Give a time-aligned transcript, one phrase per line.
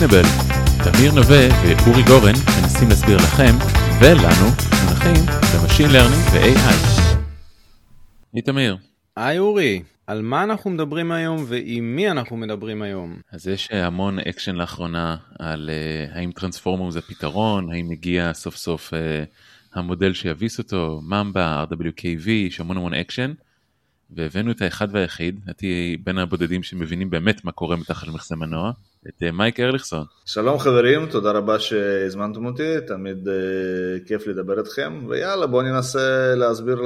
[0.00, 0.26] Explainable.
[0.84, 3.54] תמיר נווה ואורי גורן מנסים להסביר לכם
[4.00, 4.46] ולנו
[4.84, 6.74] מונחים ב machine learning ו-AI.
[8.32, 8.76] היי תמיר.
[9.16, 13.16] היי אורי, על מה אנחנו מדברים היום ועם מי אנחנו מדברים היום?
[13.32, 18.92] אז יש המון אקשן לאחרונה על uh, האם transformer זה פתרון, האם מגיע סוף סוף
[18.94, 18.96] uh,
[19.78, 23.32] המודל שיביס אותו, Mamba, RWKV, יש המון המון אקשן.
[24.16, 28.72] והבאנו את האחד והיחיד, לדעתי בין הבודדים שמבינים באמת מה קורה מתחת למכסה מנוע,
[29.08, 30.04] את אה, מייק ארליכסון.
[30.26, 36.80] שלום חברים, תודה רבה שהזמנתם אותי, תמיד uh, כיף לדבר איתכם, ויאללה בואו ננסה להסביר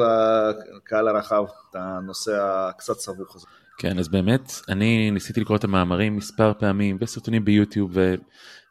[0.77, 3.47] לקהל הרחב את הנושא הקצת סבוך הזה.
[3.79, 7.91] כן, אז באמת, אני ניסיתי לקרוא את המאמרים מספר פעמים וסרטונים ביוטיוב,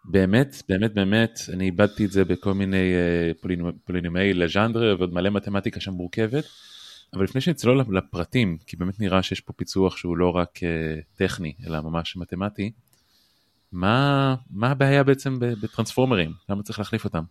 [0.05, 2.93] ובאמת, באמת, באמת, אני איבדתי את זה בכל מיני
[3.43, 3.48] uh,
[3.85, 6.43] פולינומי לג'אנדרה ועוד מלא מתמטיקה שם מורכבת.
[7.13, 11.54] אבל לפני שנצלול לפרטים, כי באמת נראה שיש פה פיצוח שהוא לא רק uh, טכני,
[11.68, 12.71] אלא ממש מתמטי,
[13.71, 16.32] מה, מה הבעיה בעצם בטרנספורמרים?
[16.49, 17.23] למה צריך להחליף אותם?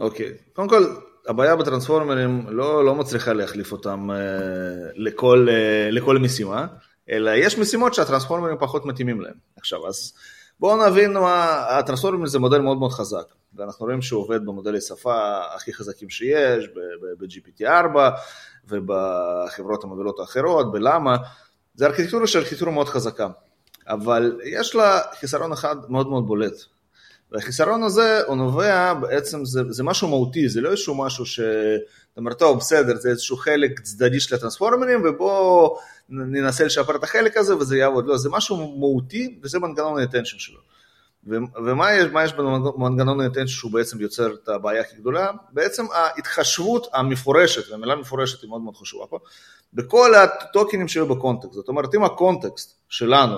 [0.00, 0.52] אוקיי, okay.
[0.52, 0.84] קודם כל,
[1.28, 4.14] הבעיה בטרנספורמרים לא, לא מצליחה להחליף אותם uh,
[4.94, 6.66] לכל, uh, לכל משימה,
[7.10, 9.34] אלא יש משימות שהטרנספורמרים פחות מתאימים להם.
[9.56, 10.12] עכשיו, אז
[10.60, 11.16] בואו נבין,
[11.68, 16.68] הטרנספורמרים זה מודל מאוד מאוד חזק, ואנחנו רואים שהוא עובד במודלי שפה הכי חזקים שיש,
[17.18, 17.98] ב-GPT-4,
[18.68, 21.16] ובחברות המובילות האחרות, בלמה,
[21.74, 23.28] זה ארכיטקטורה של ארכיטקטורה מאוד חזקה,
[23.88, 26.54] אבל יש לה חיסרון אחד מאוד מאוד בולט,
[27.32, 31.50] והחיסרון הזה הוא נובע בעצם, זה, זה משהו מהותי, זה לא איזשהו משהו שאתה
[32.16, 37.56] אומר, טוב בסדר, זה איזשהו חלק צדדי של הטרנספורמרים ובואו ננסה לשפר את החלק הזה
[37.56, 40.58] וזה יעבוד, לא, זה משהו מהותי וזה מנגנון האטנשן שלו.
[41.26, 45.30] ומה יש, יש במנגנון ה-attention שהוא בעצם יוצר את הבעיה הכי גדולה?
[45.52, 49.18] בעצם ההתחשבות המפורשת, והמילה מפורשת היא מאוד מאוד חשובה פה,
[49.74, 51.52] בכל הטוקנים שהיו בקונטקסט.
[51.52, 53.36] זאת אומרת, אם הקונטקסט שלנו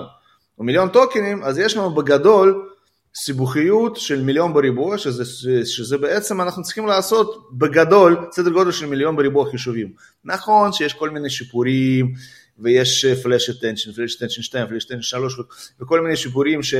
[0.55, 2.69] הוא מיליון טוקנים, אז יש לנו בגדול
[3.15, 5.25] סיבוכיות של מיליון בריבוע, שזה,
[5.65, 9.93] שזה בעצם אנחנו צריכים לעשות בגדול סדר גודל של מיליון בריבוע חישובים.
[10.23, 12.13] נכון שיש כל מיני שיפורים,
[12.59, 15.39] ויש Flash Attention, Flash Attention 2, Flash Attention 3,
[15.79, 16.73] וכל מיני שיפורים ש...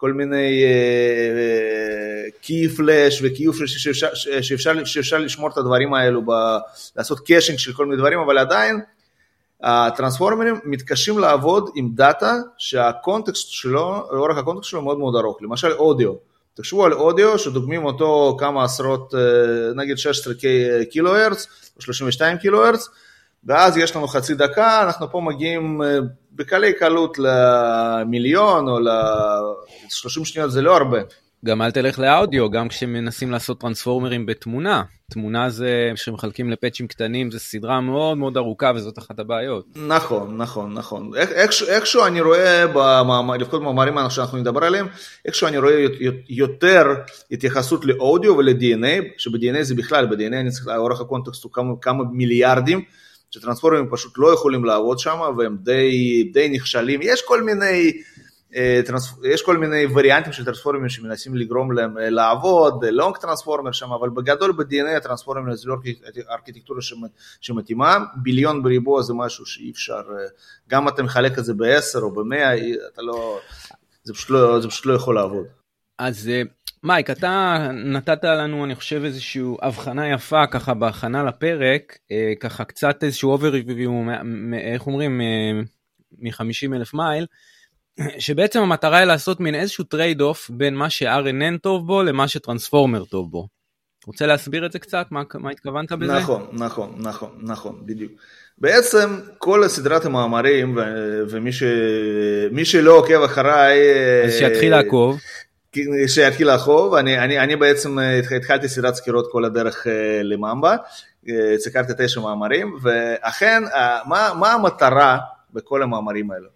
[0.00, 0.62] כל מיני
[2.40, 6.30] KV cache ו KV cache שאפשר, שאפשר, שאפשר לשמור את הדברים האלו, ב,
[6.96, 8.80] לעשות caching של כל מיני דברים, אבל עדיין
[9.62, 16.12] הטרנספורמרים מתקשים לעבוד עם data שהקונטקסט שלו, אורך הקונטקסט שלו מאוד מאוד ארוך, למשל אודיו.
[16.54, 19.14] תחשבו על אודיו שדוגמים אותו כמה עשרות,
[19.74, 20.34] נגיד 16
[20.90, 22.88] קילו הרץ או 32 קילו הרץ,
[23.48, 25.80] ואז יש לנו חצי דקה, אנחנו פה מגיעים
[26.32, 30.98] בקלי קלות למיליון או ל-30 שניות זה לא הרבה.
[31.44, 34.82] גם אל תלך לאודיו, גם כשמנסים לעשות טרנספורמרים בתמונה.
[35.10, 39.66] תמונה זה, שמחלקים לפאצ'ים קטנים, זה סדרה מאוד מאוד ארוכה וזאת אחת הבעיות.
[39.76, 41.10] נכון, נכון, נכון.
[41.16, 44.86] איכשהו, איכשהו אני רואה, במאמר, לפחות במאמרים שאנחנו נדבר עליהם,
[45.26, 45.84] איכשהו אני רואה
[46.28, 46.86] יותר
[47.30, 52.84] התייחסות לאודיו ול-DNA, שב-DNA זה בכלל, ב-DNA אני צריך, אורך הקונטקסט הוא כמה, כמה מיליארדים.
[53.30, 57.00] שטרנספורמרים פשוט לא יכולים לעבוד שם והם די, די נכשלים.
[57.02, 57.92] יש כל מיני...
[58.56, 58.80] אה,
[59.24, 64.10] יש כל מיני וריאנטים של טרנספורמרים שמנסים לגרום להם אה, לעבוד, לונג טרנספורמר שם, אבל
[64.10, 65.76] בגדול ב-DNA הטרנספורמר זה לא
[66.30, 66.80] ארכיטקטורה
[67.40, 70.26] שמתאימה, ביליון בריבוע זה משהו שאי אפשר, אה,
[70.68, 72.34] גם אתה מחלק את זה ב-10 או ב-100,
[72.92, 73.40] אתה לא,
[74.02, 75.46] זה פשוט לא, זה פשוט לא יכול לעבוד.
[75.98, 76.30] אז
[76.82, 83.04] מייק, אתה נתת לנו, אני חושב, איזושהי הבחנה יפה ככה בהכנה לפרק, אה, ככה קצת
[83.04, 83.90] איזשהו overview,
[84.58, 85.20] איך אומרים,
[86.18, 87.26] מ-50 אלף מייל,
[88.18, 92.40] שבעצם המטרה היא לעשות מין איזשהו trade off בין מה ש-RNN טוב בו למה ש
[92.40, 93.48] transformer טוב בו.
[94.06, 95.06] רוצה להסביר את זה קצת?
[95.10, 96.12] מה, מה התכוונת בזה?
[96.12, 98.12] נכון, נכון, נכון, נכון, בדיוק.
[98.58, 100.78] בעצם כל סדרת המאמרים,
[101.30, 101.62] ומי ש...
[102.64, 103.78] שלא עוקב אחריי...
[104.24, 105.20] אז שיתחיל לעקוב.
[106.06, 110.76] שיתחיל לעקוב, אני, אני, אני בעצם אה, התחלתי סדרת סקירות כל הדרך אה, לממבה,
[111.28, 113.62] אה, סקרתי תשע מאמרים, ואכן,
[114.06, 115.18] מה, מה המטרה
[115.52, 116.48] בכל המאמרים האלו?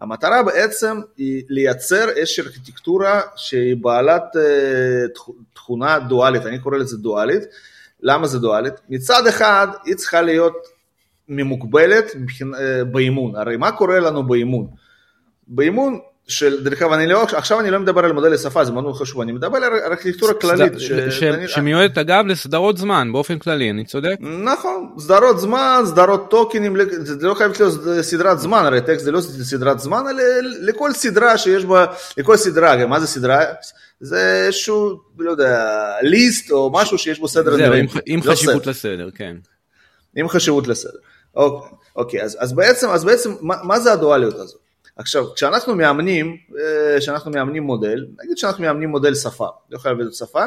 [0.00, 4.22] המטרה בעצם היא לייצר איזושהי ארכיטקטורה שהיא בעלת
[5.52, 7.42] תכונה דואלית, אני קורא לזה דואלית,
[8.00, 8.74] למה זה דואלית?
[8.88, 10.66] מצד אחד היא צריכה להיות
[11.28, 12.04] ממוגבלת
[12.92, 14.66] באימון, הרי מה קורה לנו באימון?
[15.48, 18.94] באימון של, דרך אגב, אני לא, עכשיו אני לא מדבר על מודלי שפה, זה מאוד
[18.94, 20.72] חשוב, אני מדבר על ארכיטקטורה כללית.
[21.46, 24.16] שמיועדת אגב לסדרות זמן, באופן כללי, אני צודק?
[24.20, 29.20] נכון, סדרות זמן, סדרות טוקנים, זה לא חייב להיות סדרת זמן, הרי טקסט זה לא
[29.20, 30.22] סדרת זמן, אלא
[30.60, 31.86] לכל סדרה שיש בה,
[32.16, 33.44] לכל סדרה, מה זה סדרה?
[34.00, 35.64] זה איזשהו, לא יודע,
[36.02, 37.56] ליסט או משהו שיש בו סדר.
[37.56, 37.72] זהו,
[38.06, 39.36] עם לא חשיבות לסדר, כן.
[40.16, 40.98] עם חשיבות לסדר.
[41.96, 42.54] אוקיי, אז
[43.04, 44.65] בעצם, מה זה הדואליות הזאת?
[44.96, 50.14] עכשיו, כשאנחנו מאמנים, אה, כשאנחנו מאמנים מודל, נגיד שאנחנו מאמנים מודל שפה, לא חייב להיות
[50.14, 50.44] שפה,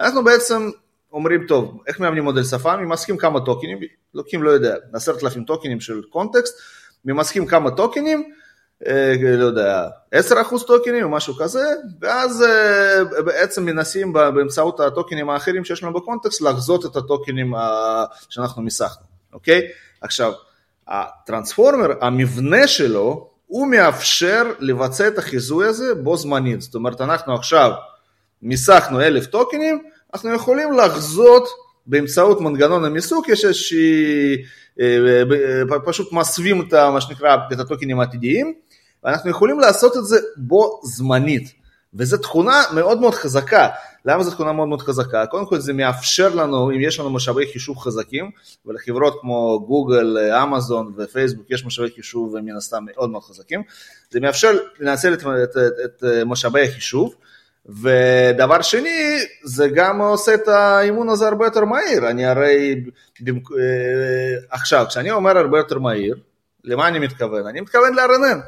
[0.00, 0.70] אנחנו בעצם
[1.12, 2.76] אומרים, טוב, איך מאמנים מודל שפה?
[2.76, 3.78] ממסכים כמה טוקנים,
[4.14, 6.58] לוקחים, לא יודע, עשרת אלפים טוקנים של קונטקסט,
[7.04, 8.32] ממסכים כמה טוקנים,
[8.86, 11.64] אה, לא יודע, 10% טוקנים או משהו כזה,
[12.00, 17.54] ואז אה, בעצם מנסים באמצעות הטוקנים האחרים שיש לנו בקונטקסט לחזות את הטוקנים
[18.28, 19.62] שאנחנו מיסחנו, אוקיי?
[20.00, 20.32] עכשיו,
[20.88, 26.60] הטרנספורמר, המבנה שלו, הוא מאפשר לבצע את החיזוי הזה בו זמנית.
[26.60, 27.72] זאת אומרת, אנחנו עכשיו
[28.42, 29.82] מיסחנו אלף טוקנים,
[30.14, 31.48] אנחנו יכולים לחזות
[31.86, 34.36] באמצעות מנגנון המיסוק, יש איזושהי,
[34.80, 38.54] אה, פשוט מסווים את מה שנקרא, את הטוקנים העתידיים,
[39.04, 41.52] ואנחנו יכולים לעשות את זה בו זמנית,
[41.94, 43.68] וזו תכונה מאוד מאוד חזקה.
[44.04, 45.26] למה זו תכונה מאוד מאוד חזקה?
[45.26, 48.30] קודם כל זה מאפשר לנו, אם יש לנו משאבי חישוב חזקים,
[48.66, 53.62] ולחברות כמו גוגל, אמזון ופייסבוק יש משאבי חישוב מן הסתם מאוד מאוד חזקים,
[54.10, 57.14] זה מאפשר לנצל את, את, את, את משאבי החישוב,
[57.66, 62.10] ודבר שני, זה גם עושה את האימון הזה הרבה יותר מהיר.
[62.10, 62.84] אני הרי,
[63.28, 63.34] אה,
[64.50, 66.16] עכשיו, כשאני אומר הרבה יותר מהיר,
[66.64, 67.46] למה אני מתכוון?
[67.46, 68.38] אני מתכוון ל-RNN.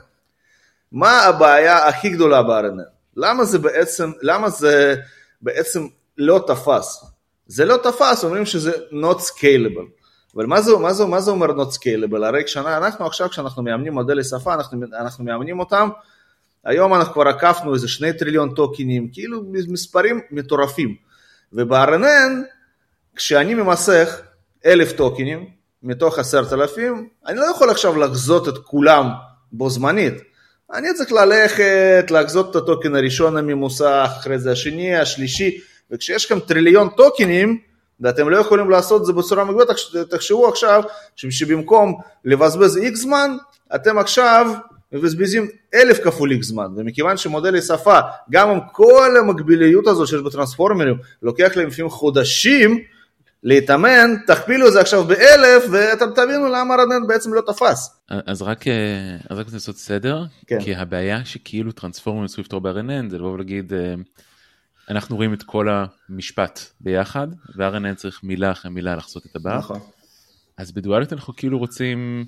[0.92, 2.93] מה הבעיה הכי גדולה ב-RNN?
[3.16, 4.94] למה זה בעצם, למה זה
[5.42, 5.86] בעצם
[6.18, 7.04] לא תפס?
[7.46, 10.04] זה לא תפס, אומרים שזה not scalable.
[10.36, 12.24] אבל מה זה, מה זה, מה זה אומר not scalable?
[12.24, 15.88] הרי כשאנחנו, אנחנו עכשיו כשאנחנו מאמנים מודלי שפה, אנחנו, אנחנו מאמנים אותם,
[16.64, 20.94] היום אנחנו כבר עקפנו איזה שני טריליון טוקנים, כאילו מספרים מטורפים.
[21.52, 22.32] וב-RNN,
[23.16, 24.20] כשאני ממסך
[24.66, 25.46] אלף טוקנים
[25.82, 29.08] מתוך עשרת אלפים, אני לא יכול עכשיו לחזות את כולם
[29.52, 30.14] בו זמנית.
[30.72, 36.88] אני צריך ללכת, לחזות את הטוקן הראשון הממוסך, אחרי זה השני, השלישי, וכשיש לכם טריליון
[36.88, 37.58] טוקנים,
[38.00, 39.68] ואתם לא יכולים לעשות את זה בצורה מגבלת,
[40.10, 40.82] תחשבו עכשיו
[41.16, 43.36] שבמקום לבזבז איקס זמן,
[43.74, 44.52] אתם עכשיו
[44.92, 47.98] מבזבזים אלף כפול איקס זמן, ומכיוון שמודלי שפה,
[48.30, 52.78] גם עם כל המקביליות הזו שיש בטרנספורמרים, לוקח להם לפעמים חודשים,
[53.44, 58.00] להתאמן, תכפילו את זה עכשיו באלף ואתם תבינו למה רנן בעצם לא תפס.
[58.08, 60.60] אז רק, אה, אז רק לעשות סדר, כן.
[60.60, 63.94] כי הבעיה שכאילו טרנספורמרים צריכים לפתור ב-RNN זה לבוא ולהגיד אה,
[64.90, 69.58] אנחנו רואים את כל המשפט ביחד ו-RNN צריך מילה אחרי מילה לחסות את הבא.
[69.58, 69.80] נכון.
[70.56, 72.24] אז בדואליות אנחנו כאילו רוצים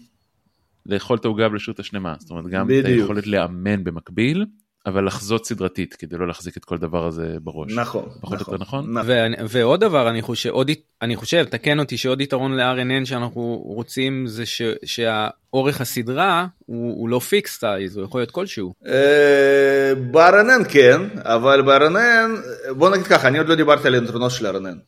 [0.87, 2.87] לאכול את העוגה ולהשאיר אותה שלמה, זאת אומרת גם בדיוק.
[2.87, 4.47] את היכולת לאמן במקביל
[4.87, 7.73] אבל לחזות סדרתית כדי לא להחזיק את כל הדבר הזה בראש.
[7.73, 8.09] נכון.
[8.21, 8.99] פחות נכון, יותר נכון?
[8.99, 9.47] נכון.
[9.49, 10.71] ועוד דבר אני חושב, עוד,
[11.03, 17.09] אני חושב, תקן אותי שעוד יתרון ל-RNN שאנחנו רוצים זה ש, שהאורך הסדרה הוא, הוא
[17.09, 18.75] לא fixed size, הוא יכול להיות כלשהו.
[18.87, 24.47] אה, ב-RNN כן, אבל ב-RNN, בוא נגיד ככה, אני עוד לא דיברתי על היתרונות של
[24.47, 24.79] RNN.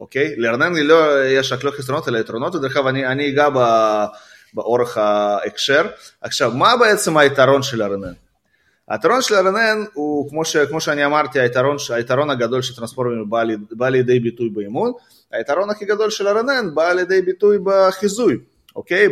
[0.00, 0.34] אוקיי?
[0.36, 3.48] ל-RNN לא, יש רק לא חסרונות אלא יתרונות, ודרך אגב אני, אני אגע
[4.54, 5.86] באורך ההקשר.
[6.20, 8.31] עכשיו, מה בעצם היתרון של RNN?
[8.88, 13.42] היתרון של RNN הוא, כמו, ש, כמו שאני אמרתי, היתרון, היתרון הגדול של טרנספורמרים בא,
[13.70, 14.92] בא לידי ביטוי באימון,
[15.32, 18.36] היתרון הכי גדול של RNN בא לידי ביטוי בחיזוי,
[18.76, 19.08] אוקיי?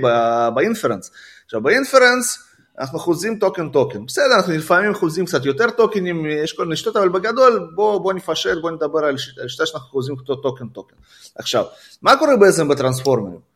[0.54, 1.10] ב inference.
[1.44, 2.38] עכשיו ב inference
[2.78, 6.96] אנחנו חוזים טוקן טוקן, בסדר, אנחנו לפעמים חוזים קצת יותר טוקנים, יש כל מיני שיטות,
[6.96, 10.96] אבל בגדול בואו בוא נפשט, בואו נדבר על שיטה שאנחנו חוזים טוקן טוקן.
[11.38, 11.64] עכשיו,
[12.02, 13.49] מה קורה בעצם בטרנספורמרים?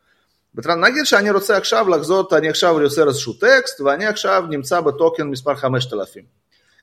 [0.77, 5.55] נגיד שאני רוצה עכשיו לחזות, אני עכשיו יוצר איזשהו טקסט ואני עכשיו נמצא בטוקן מספר
[5.55, 6.23] 5000.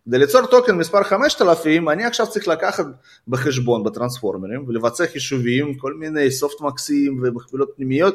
[0.04, 2.84] כדי ליצור טוקן מספר 5000 אני עכשיו צריך לקחת
[3.28, 8.14] בחשבון בטרנספורמרים ולבצע חישובים, כל מיני softmax ים ומכפילות פנימיות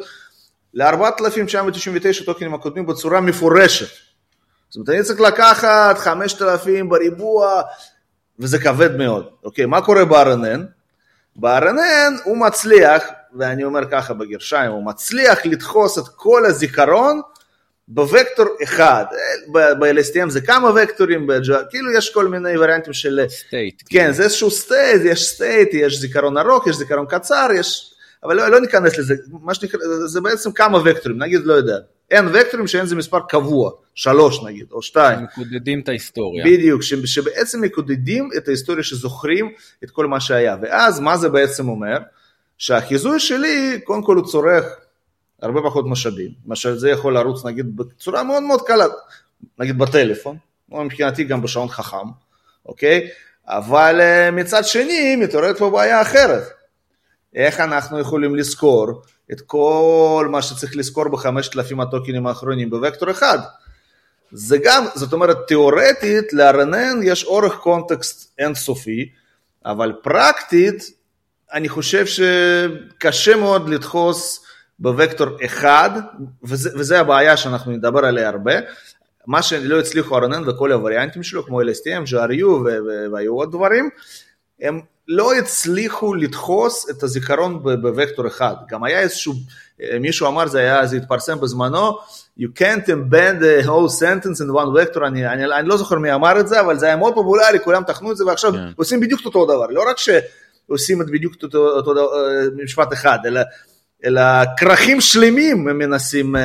[0.74, 3.88] ל-4999 טוקנים הקודמים בצורה מפורשת.
[4.70, 7.62] זאת אומרת אני צריך לקחת 5000 בריבוע
[8.40, 9.30] וזה כבד מאוד.
[9.44, 10.60] אוקיי, מה קורה ב-RNN?
[11.36, 13.04] ב-RNN הוא מצליח
[13.40, 17.22] ואני אומר ככה בגרשיים, הוא מצליח לדחוס את כל הזיכרון
[17.88, 19.06] בוקטור אחד.
[19.52, 21.28] ב-LSTM זה כמה וקטורים,
[21.70, 23.20] כאילו יש כל מיני וריאנטים של...
[23.30, 23.82] state.
[23.82, 24.14] כן, כאילו.
[24.14, 27.94] זה איזשהו state, יש state, יש זיכרון ארוך, יש זיכרון קצר, יש...
[28.24, 31.78] אבל לא, לא ניכנס לזה, מה שנקרא, זה בעצם כמה וקטורים, נגיד, לא יודע,
[32.12, 35.24] n וקטורים ש-n זה מספר קבוע, שלוש נגיד, או שתיים.
[35.24, 36.46] מקודדים את ההיסטוריה.
[36.46, 39.52] בדיוק, שבעצם מקודדים את ההיסטוריה שזוכרים
[39.84, 41.98] את כל מה שהיה, ואז מה זה בעצם אומר?
[42.58, 44.66] שהחיזוי שלי, קודם כל הוא צורך
[45.42, 48.86] הרבה פחות משאבים, מה שזה יכול לרוץ נגיד בצורה מאוד מאוד קלה,
[49.60, 50.38] נגיד בטלפון,
[50.72, 52.08] או מבחינתי גם בשעון חכם,
[52.66, 53.10] אוקיי?
[53.48, 56.44] אבל אה, מצד שני מתעוררת פה בעיה אחרת.
[57.36, 63.40] איך אנחנו יכולים לזכור את כל מה שצריך לזכור בחמשת אלפים הטוקנים האחרונים בוקטור אחד?
[64.32, 69.10] זה גם, זאת אומרת, תיאורטית ל-RNN יש אורך קונטקסט אינסופי,
[69.66, 70.97] אבל פרקטית
[71.54, 74.46] אני חושב שקשה מאוד לדחוס
[74.80, 75.90] בוקטור אחד,
[76.44, 78.54] וזה, וזה הבעיה שאנחנו נדבר עליה הרבה.
[79.28, 82.46] מה שלא הצליחו RNN וכל הווריאנטים שלו, כמו LSTM, GRU
[83.12, 83.90] והיו עוד דברים,
[84.62, 88.54] הם לא הצליחו לדחוס את הזיכרון בוקטור אחד.
[88.70, 89.34] גם היה איזשהו,
[90.00, 91.98] מישהו אמר, זה היה, זה התפרסם בזמנו,
[92.40, 96.14] you can't embed a whole sentence in one vector, אני, אני, אני לא זוכר מי
[96.14, 98.72] אמר את זה, אבל זה היה מאוד פופולרי, כולם תכנו את זה, ועכשיו כן.
[98.76, 99.98] עושים בדיוק אותו דבר, לא רק
[100.68, 102.12] שעושים את בדיוק אותו, אותו, אותו
[102.64, 103.42] משפט אחד, אלא,
[104.06, 104.22] אלא
[104.58, 106.40] כרכים שלמים הם מנסים uh,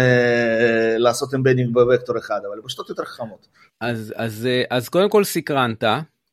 [0.99, 3.47] לעשות אמבדינג בוקטור אחד, אבל בשיטות יותר חכמות.
[3.81, 5.85] אז, אז, אז קודם כל סקרנת,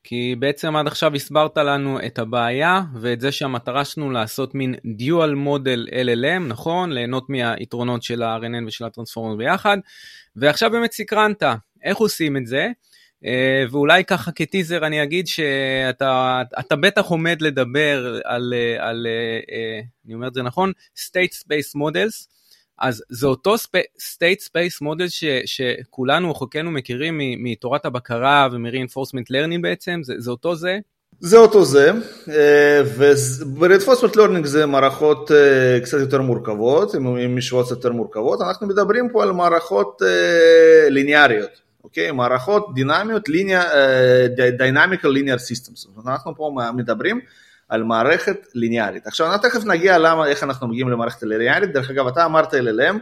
[0.04, 5.36] כי בעצם עד עכשיו הסברת לנו את הבעיה ואת זה שהמטרה שלנו לעשות מין דיואל
[5.36, 6.92] מודל LLM, נכון?
[6.92, 9.78] ליהנות מהיתרונות של ה-RNN ושל הטרנספורמר ביחד,
[10.36, 11.44] ועכשיו באמת סקרנת,
[11.84, 12.68] איך עושים את זה?
[13.26, 19.08] אה, ואולי ככה כטיזר אני אגיד שאתה בטח עומד לדבר על, על, על,
[19.52, 22.28] אה, אני אומר את זה נכון, state space models,
[22.80, 29.62] אז זה אותו state space model ש, שכולנו או חלקנו מכירים מתורת הבקרה ומ-reinforcement learning
[29.62, 30.80] בעצם, זה, זה אותו זה?
[31.20, 31.92] זה אותו זה,
[32.30, 39.10] אה, ו-reinforcement learning זה מערכות אה, קצת יותר מורכבות, עם משוואות יותר מורכבות, אנחנו מדברים
[39.12, 42.12] פה על מערכות אה, ליניאריות, אוקיי?
[42.12, 43.30] מערכות דינמיות,
[44.60, 47.20] dynamical linear systems, אנחנו פה מדברים
[47.70, 49.08] על מערכת ליניארית.
[49.08, 52.96] עכשיו, אני תכף נגיע למה, איך אנחנו מגיעים למערכת ליניארית, דרך אגב, אתה אמרת LLM,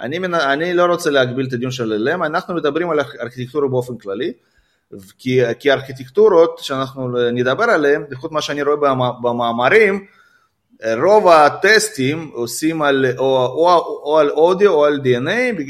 [0.00, 4.32] אני, אני לא רוצה להגביל את הדיון של LLM, אנחנו מדברים על ארכיטקטורה באופן כללי,
[5.18, 8.76] כי, כי ארכיטקטורות שאנחנו נדבר עליהן, לפחות מה שאני רואה
[9.22, 10.06] במאמרים,
[10.82, 15.62] רוב הטסטים עושים על, או, או, או על אודיו או על DNA,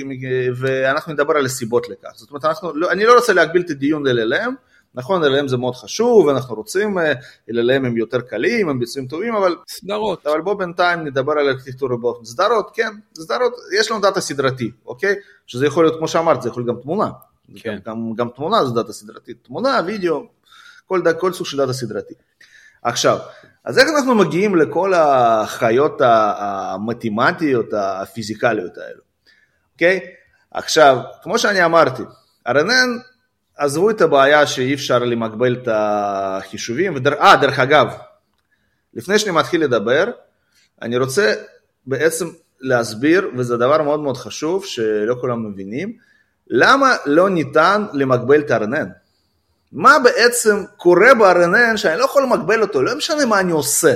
[0.57, 2.11] ואנחנו נדבר על הסיבות לכך.
[2.15, 4.51] זאת אומרת, אנחנו, לא, אני לא רוצה להגביל את הדיון ל-LLM,
[4.95, 7.13] נכון, LLM זה מאוד חשוב, אנחנו רוצים, אה,
[7.51, 9.57] LLM הם יותר קלים, הם ביצועים טובים, אבל...
[9.69, 10.27] סדרות.
[10.27, 15.15] אבל בוא בינתיים נדבר על ארכיטקטורה באופן סדרות, כן, סדרות, יש לנו דאטה סדרתי, אוקיי?
[15.47, 17.11] שזה יכול להיות, כמו שאמרת, זה יכול להיות גם תמונה.
[17.57, 17.79] כן.
[17.87, 19.37] גם, גם, גם תמונה זה דאטה סדרתית.
[19.43, 20.27] תמונה, וידאו,
[20.87, 22.15] כל, כל סוג של דאטה סדרתי.
[22.83, 23.19] עכשיו,
[23.65, 29.01] אז איך אנחנו מגיעים לכל החיות המתמטיות, הפיזיקליות האלו,
[29.73, 30.01] אוקיי?
[30.51, 32.03] עכשיו, כמו שאני אמרתי,
[32.49, 33.03] RNN
[33.57, 37.15] עזבו את הבעיה שאי אפשר למקבל את החישובים, ודר...
[37.15, 37.95] אה, דרך אגב,
[38.95, 40.11] לפני שאני מתחיל לדבר,
[40.83, 41.35] אני רוצה
[41.87, 42.27] בעצם
[42.61, 45.97] להסביר, וזה דבר מאוד מאוד חשוב, שלא כולם מבינים,
[46.49, 49.04] למה לא ניתן למקבל את ה-RNN?
[49.75, 53.95] מה בעצם קורה ב-RNN שאני לא יכול למקבל אותו, לא משנה מה אני עושה.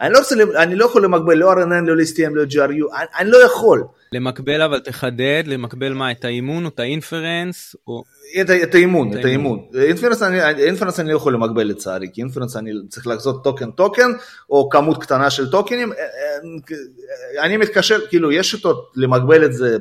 [0.00, 3.30] אני לא, רוצה, אני לא יכול למקבל לא RNN, לא LSTM, לא GRU, אני, אני
[3.30, 3.84] לא יכול.
[4.12, 7.76] למקבל אבל תחדד, למקבל מה, את האימון או את ה inference?
[7.86, 8.04] או...
[8.40, 9.58] את, את האימון, את האימון.
[9.74, 14.10] inference אני, inference אני לא יכול למקבל לצערי, כי inference אני צריך לחזות טוקן טוקן,
[14.50, 19.76] או כמות קטנה של טוקנים, אה, אה, אני מתקשר, כאילו יש שיטות למקבל את זה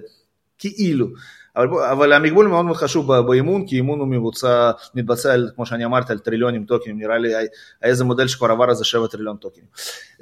[0.57, 1.07] כאילו,
[1.55, 6.13] אבל, אבל המקבול מאוד מאוד חשוב באימון, כי אימון הוא מבוצע, מתבצע, כמו שאני אמרתי,
[6.13, 7.47] על טריליונים טוקנים, נראה לי היה
[7.83, 9.65] איזה מודל שכבר עבר איזה 7 טריליון טוקנים,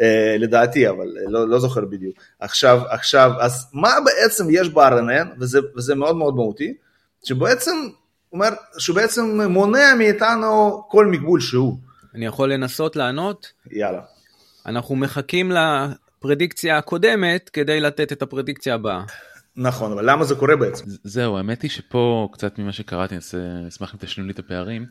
[0.02, 2.16] אה, לדעתי, אבל לא, לא זוכר בדיוק.
[2.40, 6.74] עכשיו, עכשיו, אז מה בעצם יש ב-RNN, וזה, וזה מאוד מאוד מהותי,
[7.24, 7.72] שבעצם
[8.34, 11.78] אומר, שבעצם מונע מאיתנו כל מגבול שהוא.
[12.16, 13.52] אני יכול לנסות לענות?
[13.72, 14.02] יאללה.
[14.66, 19.04] אנחנו מחכים לפרדיקציה הקודמת כדי לתת את הפרדיקציה הבאה.
[19.56, 20.86] נכון, אבל למה זה קורה בעצם?
[20.88, 24.86] זהו, האמת היא שפה קצת ממה שקראתי, אני אשמח אם תשנו לי את הפערים.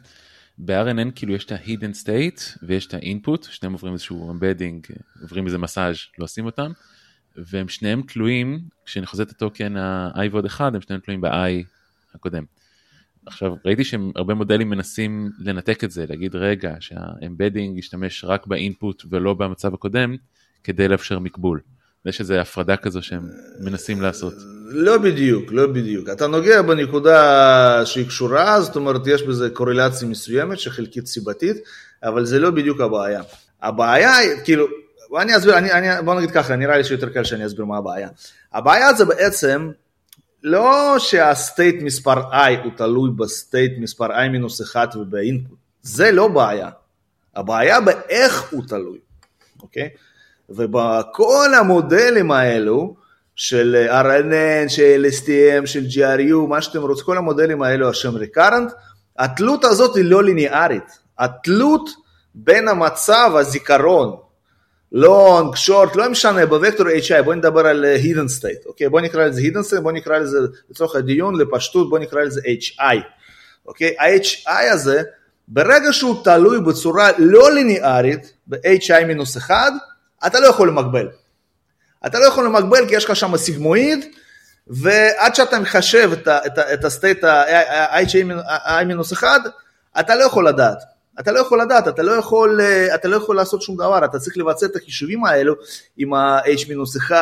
[0.58, 5.58] ב-RNN כאילו יש את ה-hidden state ויש את ה-input, שניהם עוברים איזשהו embedding, עוברים איזה
[5.58, 6.72] מסאז', לא אותם,
[7.36, 11.64] והם שניהם תלויים, כשאני חוזה את הטוקן ה-i ועוד אחד, הם שניהם תלויים ב-i
[12.14, 12.44] הקודם.
[13.26, 19.34] עכשיו ראיתי שהרבה מודלים מנסים לנתק את זה, להגיד רגע שהאמבדינג ישתמש רק באינפוט ולא
[19.34, 20.16] במצב הקודם,
[20.64, 21.60] כדי לאפשר מקבול.
[22.06, 23.28] יש איזה הפרדה כזו שהם
[23.60, 24.34] מנסים לעשות.
[24.64, 26.08] לא בדיוק, לא בדיוק.
[26.08, 31.56] אתה נוגע בנקודה שהיא קשורה, זאת אומרת יש בזה קורלציה מסוימת שחלקית סיבתית,
[32.02, 33.22] אבל זה לא בדיוק הבעיה.
[33.62, 34.12] הבעיה
[34.44, 34.66] כאילו,
[35.20, 38.08] אני אסביר, אני, אני, בוא נגיד ככה, נראה לי שיותר קל שאני אסביר מה הבעיה.
[38.52, 39.70] הבעיה זה בעצם
[40.42, 45.58] לא שה state מספר i הוא תלוי ב state מספר i מינוס 1 וב input,
[45.82, 46.70] זה לא בעיה.
[47.36, 48.98] הבעיה באיך הוא תלוי,
[49.62, 49.88] אוקיי?
[50.50, 52.94] ובכל המודלים האלו,
[53.40, 58.72] של RNN, של LSTM, של GRU, מה שאתם רוצים, כל המודלים האלו השם recurrent,
[59.18, 60.98] התלות הזאת היא לא ליניארית.
[61.18, 61.90] התלות
[62.34, 64.16] בין המצב, הזיכרון,
[64.94, 68.88] long, short, לא משנה, בוקטור HI, בוא נדבר על uh, hidden state, אוקיי?
[68.88, 70.38] בוא נקרא לזה hidden state, בוא נקרא לזה,
[70.70, 72.96] לצורך הדיון, לפשטות, בוא נקרא לזה HI,
[73.66, 73.94] אוקיי?
[73.98, 75.02] ה-HI הזה,
[75.48, 79.72] ברגע שהוא תלוי בצורה לא ליניארית, ב-HI מינוס 1,
[80.26, 81.08] אתה לא יכול למקבל.
[82.06, 84.04] אתה לא יכול למקבל כי יש לך שם סיגמואיד,
[84.66, 86.10] ועד שאתה מחשב
[86.74, 89.24] את הסטייט ה-i-1,
[90.00, 90.78] אתה לא יכול לדעת.
[91.20, 92.60] אתה לא יכול לדעת, אתה לא יכול,
[92.94, 95.54] אתה לא יכול לעשות שום דבר, אתה צריך לבצע את החישובים האלו
[95.96, 97.12] עם ה-h-1,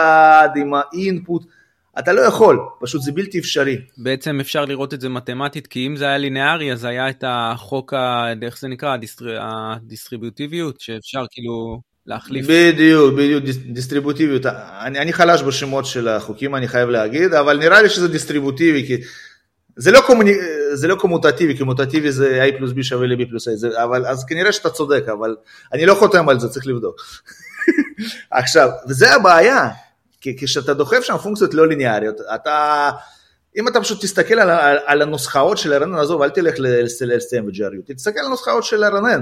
[0.56, 1.44] עם ה-input,
[1.98, 3.78] אתה לא יכול, פשוט זה בלתי אפשרי.
[3.96, 7.94] בעצם אפשר לראות את זה מתמטית, כי אם זה היה לינארי אז היה את החוק,
[7.94, 8.24] ה...
[8.42, 8.96] איך זה נקרא,
[9.40, 12.46] הדיסטריבוטיביות, שאפשר כאילו להחליף.
[12.48, 14.46] בדיוק, בדיוק, דיסטריבוטיביות.
[14.80, 18.96] אני, אני חלש בשמות של החוקים, אני חייב להגיד, אבל נראה לי שזה דיסטריבוטיבי, כי
[19.76, 20.32] זה לא, קומוני,
[20.72, 24.06] זה לא קומוטטיבי, כי מוטטיבי זה a פלוס b שווה ל-b פלוס a, זה, אבל,
[24.06, 25.36] אז כנראה שאתה צודק, אבל
[25.72, 26.96] אני לא חותם על זה, צריך לבדוק.
[28.30, 29.68] עכשיו, וזה הבעיה,
[30.20, 32.90] כי כשאתה דוחף שם פונקציות לא ליניאריות, אתה,
[33.56, 37.94] אם אתה פשוט תסתכל על, על, על הנוסחאות של הרנן, עזוב, אל תלך ל-STM ו-GRU,
[37.94, 39.20] תסתכל על הנוסחאות של הרנן,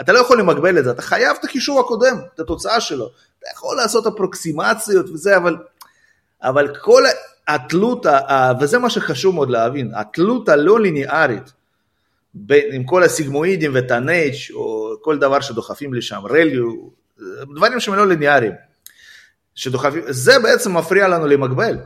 [0.00, 3.06] אתה לא יכול למגבל את זה, אתה חייב את הקישור הקודם, את התוצאה שלו,
[3.38, 5.56] אתה יכול לעשות אפרוקסימציות וזה, אבל,
[6.42, 7.02] אבל כל
[7.48, 8.06] התלות,
[8.60, 11.52] וזה מה שחשוב מאוד להבין, התלות הלא ליניארית,
[12.50, 16.72] עם כל הסיגמואידים וטאנץ' או כל דבר שדוחפים לשם, רליו,
[17.54, 18.52] דברים שהם לא ליניאריים.
[19.54, 21.78] שדוחפים, זה בעצם מפריע לנו למגבל.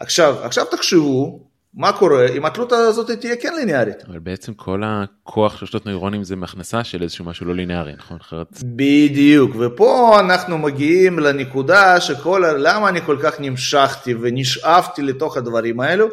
[0.00, 1.40] עכשיו, עכשיו תחשבו
[1.76, 4.04] מה קורה אם התלות הזאת תהיה כן ליניארית.
[4.08, 8.16] אבל בעצם כל הכוח של שלושת נוירונים זה מהכנסה של איזשהו משהו לא ליניארי, נכון?
[8.20, 8.46] אחרת...
[8.64, 16.08] בדיוק, ופה אנחנו מגיעים לנקודה שכל, למה אני כל כך נמשכתי ונשאפתי לתוך הדברים האלו?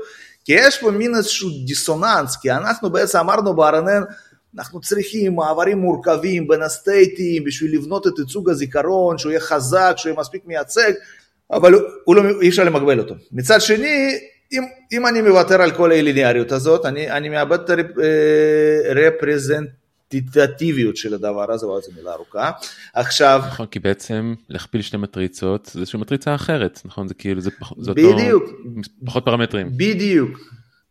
[0.45, 4.13] כי יש פה מין איזשהו דיסוננס, כי אנחנו בעצם אמרנו ב-RNN,
[4.57, 10.09] אנחנו צריכים מעברים מורכבים בין הסטייטים בשביל לבנות את ייצוג הזיכרון, שהוא יהיה חזק, שהוא
[10.09, 10.91] יהיה מספיק מייצג,
[11.51, 13.15] אבל הוא לא, אי אפשר למגבל אותו.
[13.31, 14.19] מצד שני,
[14.53, 17.69] אם, אם אני מוותר על כל הליניאריות הזאת, אני, אני מאבד את
[18.89, 22.51] הרפרזנטטיביות של הדבר הזה, אבל זו מילה ארוכה.
[22.93, 23.41] עכשיו...
[23.47, 27.07] נכון, כי בעצם להכפיל שתי מטריצות זה איזושהי מטריצה אחרת, נכון?
[27.07, 28.43] זה כאילו, זה, פח, זה בדיוק.
[28.43, 29.69] אותו, פחות פרמטרים.
[29.77, 30.39] בדיוק,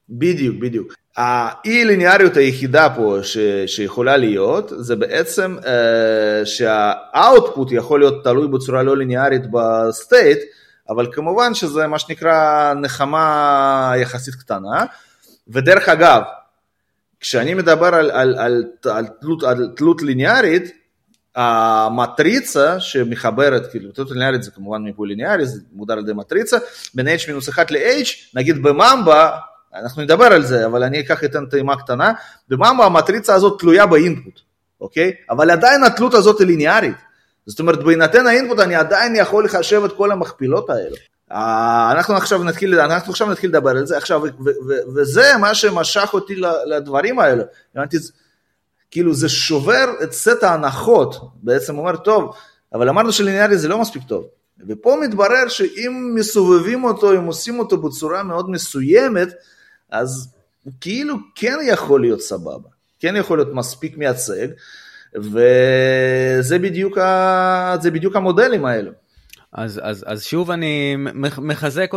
[0.09, 0.95] בדיוק, בדיוק.
[1.17, 5.63] האי ליניאריות היחידה פה ש, שיכולה להיות, זה בעצם uh,
[6.45, 10.39] שה output יכול להיות תלוי בצורה לא ליניארית ב state,
[10.91, 14.85] אבל כמובן שזה מה שנקרא נחמה יחסית קטנה,
[15.49, 16.23] ודרך אגב,
[17.21, 20.73] כשאני מדבר על, על, על, על, תלות, על תלות ליניארית,
[21.35, 26.59] המטריצה שמחברת, כאילו תלות ליניארית זה כמובן מיפוי ליניארי, זה מוגדר על ידי מטריצה,
[26.95, 29.31] בין h-1 ל-h, נגיד בממבה,
[29.75, 32.13] אנחנו נדבר על זה, אבל אני אקח אתן טעימה קטנה,
[32.49, 34.41] בממבה המטריצה הזאת תלויה באינפוט,
[34.81, 35.13] אוקיי?
[35.31, 37.10] אבל עדיין התלות הזאת היא ליניארית.
[37.47, 40.97] זאת אומרת, בהינתן האינפוט אני עדיין יכול לחשב את כל המכפילות האלו.
[41.91, 44.23] אנחנו עכשיו נתחיל, אנחנו עכשיו נתחיל לדבר על זה עכשיו,
[44.95, 47.43] וזה מה שמשך אותי לדברים האלו.
[47.75, 47.97] הבנתי,
[48.91, 52.35] כאילו זה שובר את סט ההנחות, בעצם אומר, טוב,
[52.75, 54.26] אבל אמרנו שליניארי זה לא מספיק טוב.
[54.69, 59.29] ופה מתברר שאם מסובבים אותו, אם עושים אותו בצורה מאוד מסוימת,
[59.91, 60.29] אז
[60.81, 62.69] כאילו כן יכול להיות סבבה,
[63.00, 64.47] כן יכול להיות מספיק מייצג,
[65.17, 67.77] וזה בדיוק, ה...
[67.93, 68.91] בדיוק המודלים האלו.
[69.53, 70.97] אז, אז, אז שוב אני
[71.39, 71.91] מחזק,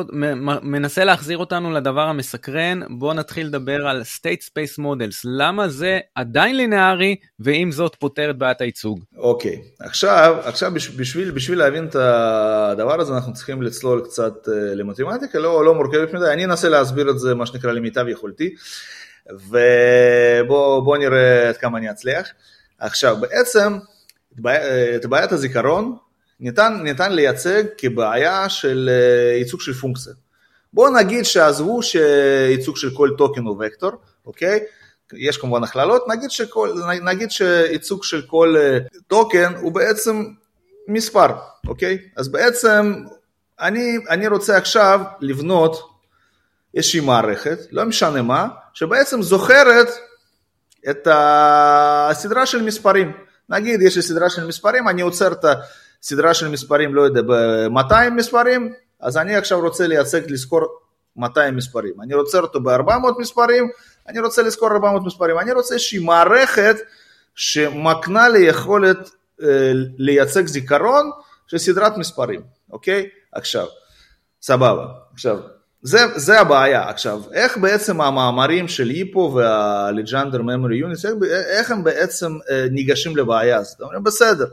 [0.61, 6.57] מנסה להחזיר אותנו לדבר המסקרן, בוא נתחיל לדבר על state space models, למה זה עדיין
[6.57, 8.99] לינארי ועם זאת פותר את בעיית הייצוג.
[9.17, 9.85] אוקיי, okay.
[9.85, 15.65] עכשיו, עכשיו בשביל, בשביל להבין את הדבר הזה אנחנו צריכים לצלול קצת אה, למתמטיקה, לא,
[15.65, 18.55] לא מורכבת מדי, אני אנסה להסביר את זה מה שנקרא למיטב יכולתי,
[19.29, 22.27] ובוא נראה עד כמה אני אצליח.
[22.83, 23.77] עכשיו בעצם
[24.95, 25.97] את בעיית הזיכרון
[26.39, 30.13] ניתן, ניתן לייצג כבעיה של אה, ייצוג של פונקציה.
[30.73, 33.91] בואו נגיד שעזבו שייצוג של כל טוקן הוא וקטור,
[34.25, 34.59] אוקיי?
[35.13, 40.23] יש כמובן הכללות, נגיד, שכל, נגיד שייצוג של כל אה, טוקן הוא בעצם
[40.87, 41.27] מספר,
[41.67, 41.97] אוקיי?
[42.17, 43.03] אז בעצם
[43.59, 45.89] אני, אני רוצה עכשיו לבנות
[46.75, 49.87] איזושהי מערכת, לא משנה מה, שבעצם זוכרת
[50.89, 53.11] את הסדרה של מספרים.
[53.49, 55.45] נגיד יש לי סדרה של מספרים, אני עוצר את
[56.01, 60.61] הסדרה של מספרים, לא יודע, ב-200 מספרים, אז אני עכשיו רוצה לייצג, לזכור
[61.15, 61.93] 200 מספרים.
[62.01, 63.69] אני רוצה אותו ב-400 מספרים,
[64.07, 65.39] אני רוצה לזכור 400 מספרים.
[65.39, 66.75] אני רוצה איזושהי מערכת
[67.35, 69.09] שמקנה לי יכולת
[69.43, 71.11] אה, לייצג זיכרון
[71.47, 72.41] של סדרת מספרים,
[72.71, 73.09] אוקיי?
[73.31, 73.65] עכשיו,
[74.41, 74.85] סבבה.
[75.13, 75.39] עכשיו,
[75.83, 76.89] זה, זה הבעיה.
[76.89, 81.05] עכשיו, איך בעצם המאמרים של היפו והלג'נדר ממורי יוניס,
[81.49, 83.81] איך, הם בעצם אה, ניגשים לבעיה הזאת?
[83.81, 84.45] אומרים, בסדר,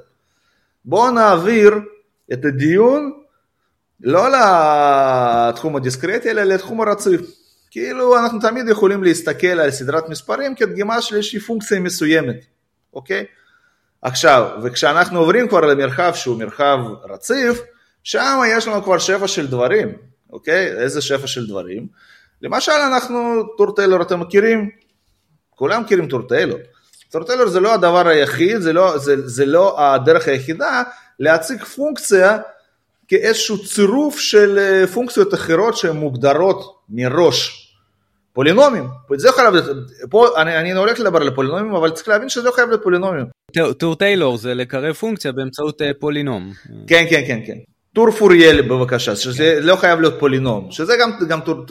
[0.85, 1.75] בואו נעביר
[2.33, 3.13] את הדיון
[4.01, 4.27] לא
[5.49, 7.21] לתחום הדיסקרטי, אלא לתחום הרציף.
[7.71, 12.45] כאילו, אנחנו תמיד יכולים להסתכל על סדרת מספרים כדגימה של איזושהי פונקציה מסוימת,
[12.95, 13.25] אוקיי?
[14.03, 16.79] עכשיו, וכשאנחנו עוברים כבר למרחב שהוא מרחב
[17.11, 17.61] רציף,
[18.03, 20.10] שם יש לנו כבר שבע של דברים.
[20.33, 20.67] אוקיי?
[20.67, 21.87] איזה שפע של דברים.
[22.43, 24.71] למשל אנחנו, טור טיילור אתם מכירים?
[25.51, 26.59] כולם מכירים טור טיילור.
[27.11, 30.83] טור טיילור זה לא הדבר היחיד, זה לא, זה, זה לא הדרך היחידה
[31.19, 32.39] להציג פונקציה
[33.09, 37.67] כאיזשהו צירוף של אה, פונקציות אחרות שהן מוגדרות מראש.
[38.33, 39.65] פולינומים, זה יכול להיות,
[40.11, 43.27] פה אני, אני הולך לדבר על פולינומים, אבל צריך להבין שזה לא חייב להיות פולינומים.
[43.79, 46.53] טור טיילור זה לקרב פונקציה באמצעות אה, פולינום.
[46.87, 47.59] כן, כן, כן, כן.
[47.93, 51.65] טור פוריה בבקשה, שזה לא חייב להיות פולינום, שזה גם, גם, טור,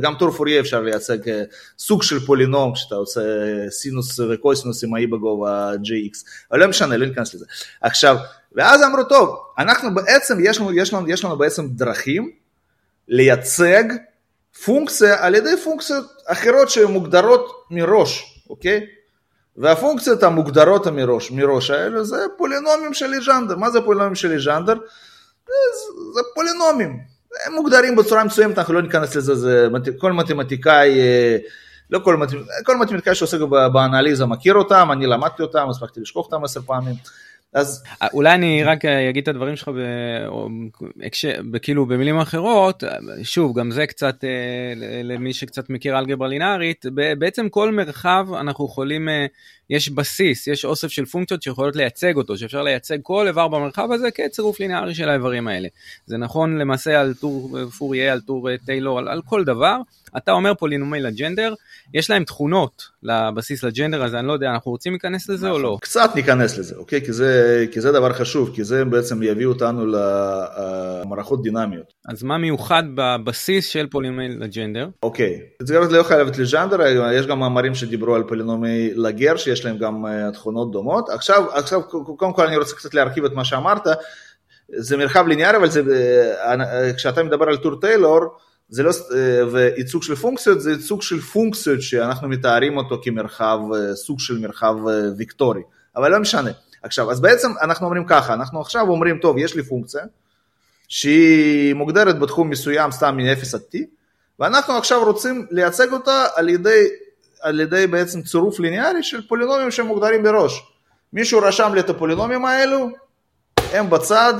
[0.00, 1.42] גם טור פוריה אפשר לייצג אה,
[1.78, 3.20] סוג של פולינום כשאתה עושה
[3.70, 7.44] סינוס וקוסינוס עם ה e בגובה jx, אבל לא משנה, לא ניכנס לזה.
[7.80, 8.16] עכשיו,
[8.52, 12.30] ואז אמרו, טוב, אנחנו בעצם, יש לנו, יש לנו, יש לנו בעצם דרכים
[13.08, 13.84] לייצג
[14.64, 18.86] פונקציה על ידי פונקציות אחרות שהן מוגדרות מראש, אוקיי?
[19.56, 23.56] והפונקציות המוגדרות מראש, מראש האלה זה פולינומים של לג'נדר.
[23.56, 24.74] מה זה פולינומים של לג'נדר?
[25.46, 25.52] זה,
[26.14, 27.00] זה פולינומים.
[27.46, 31.36] הם מוגדרים בצורה מסוימת, אנחנו לא ניכנס לזה, זה כל מתמטיקאי, אה,
[31.90, 32.16] לא כל,
[32.64, 33.38] כל מתמטיקאי שעוסק
[33.72, 36.94] באנליזה מכיר אותם, אני למדתי אותם, הספקתי לשכוח אותם עשר פעמים.
[37.54, 39.70] אז אולי אני רק אגיד את הדברים שלך
[41.62, 42.84] כאילו במילים אחרות
[43.22, 46.84] שוב גם זה קצת אה, למי שקצת מכיר אלגברה לינארית
[47.18, 49.26] בעצם כל מרחב אנחנו יכולים אה,
[49.70, 54.10] יש בסיס יש אוסף של פונקציות שיכולות לייצג אותו שאפשר לייצג כל איבר במרחב הזה
[54.10, 55.68] כצירוף לינארי של האיברים האלה.
[56.06, 59.76] זה נכון למעשה על טור פוריה על טור טיילור על, על כל דבר
[60.16, 61.54] אתה אומר פולינומי לג'נדר
[61.94, 65.78] יש להם תכונות לבסיס לג'נדר הזה, אני לא יודע, אנחנו רוצים להיכנס לזה או לא?
[65.80, 67.04] קצת ניכנס לזה, אוקיי?
[67.04, 71.94] כי זה, כי זה דבר חשוב, כי זה בעצם יביא אותנו למערכות דינמיות.
[72.08, 74.88] אז מה מיוחד בבסיס של פולינומי לג'נדר?
[75.02, 80.06] אוקיי, זה לא להיות לג'נדר, יש גם מאמרים שדיברו על פולינומי לגר, שיש להם גם
[80.06, 81.08] אה, תכונות דומות.
[81.08, 81.82] עכשיו, עכשיו,
[82.16, 83.86] קודם כל אני רוצה קצת להרכיב את מה שאמרת.
[84.76, 85.82] זה מרחב ליניארי, אבל זה,
[86.44, 88.24] אה, אה, כשאתה מדבר על טור טיילור,
[88.68, 93.96] זה לא, אה, וייצוג של פונקציות זה ייצוג של פונקציות שאנחנו מתארים אותו כמרחב, אה,
[93.96, 95.62] סוג של מרחב אה, ויקטורי,
[95.96, 96.50] אבל לא משנה.
[96.82, 100.02] עכשיו, אז בעצם אנחנו אומרים ככה, אנחנו עכשיו אומרים, טוב, יש לי פונקציה
[100.88, 103.78] שהיא מוגדרת בתחום מסוים סתם מ-0 עד t,
[104.40, 106.88] ואנחנו עכשיו רוצים לייצג אותה על ידי,
[107.42, 110.62] על ידי בעצם צירוף ליניארי של פולינומים שמוגדרים בראש.
[111.12, 112.88] מישהו רשם לי את הפולינומים האלו,
[113.72, 114.34] הם בצד,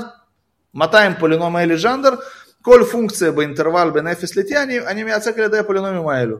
[0.73, 2.09] 200 פולינומי לג'נדר,
[2.65, 6.37] כל פונקציה באינטרוול בין 0 ל-t אני, אני מייצג על ידי הפולינומים האלו.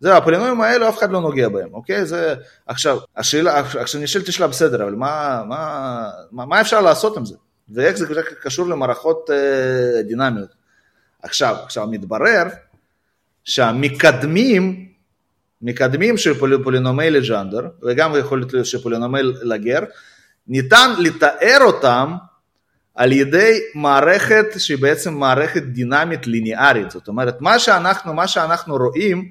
[0.00, 2.06] זהו, הפולינומים האלו אף אחד לא נוגע בהם, אוקיי?
[2.06, 2.34] זה,
[2.66, 7.34] עכשיו, השאלה, עכשיו נשאלת שאלה בסדר, אבל מה, מה, מה, אפשר לעשות עם זה?
[7.68, 8.06] ואיך זה
[8.42, 10.48] קשור למערכות אה, דינמיות?
[11.22, 12.44] עכשיו, עכשיו מתברר
[13.44, 14.88] שהמקדמים,
[15.62, 19.80] מקדמים של פול, פולינומי לג'נדר, וגם יכול להיות שפולינומי לגר,
[20.48, 22.12] ניתן לתאר אותם
[22.98, 29.30] על ידי מערכת שהיא בעצם מערכת דינמית ליניארית, זאת אומרת מה שאנחנו, מה שאנחנו רואים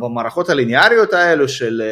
[0.00, 1.82] במערכות הליניאריות האלו של,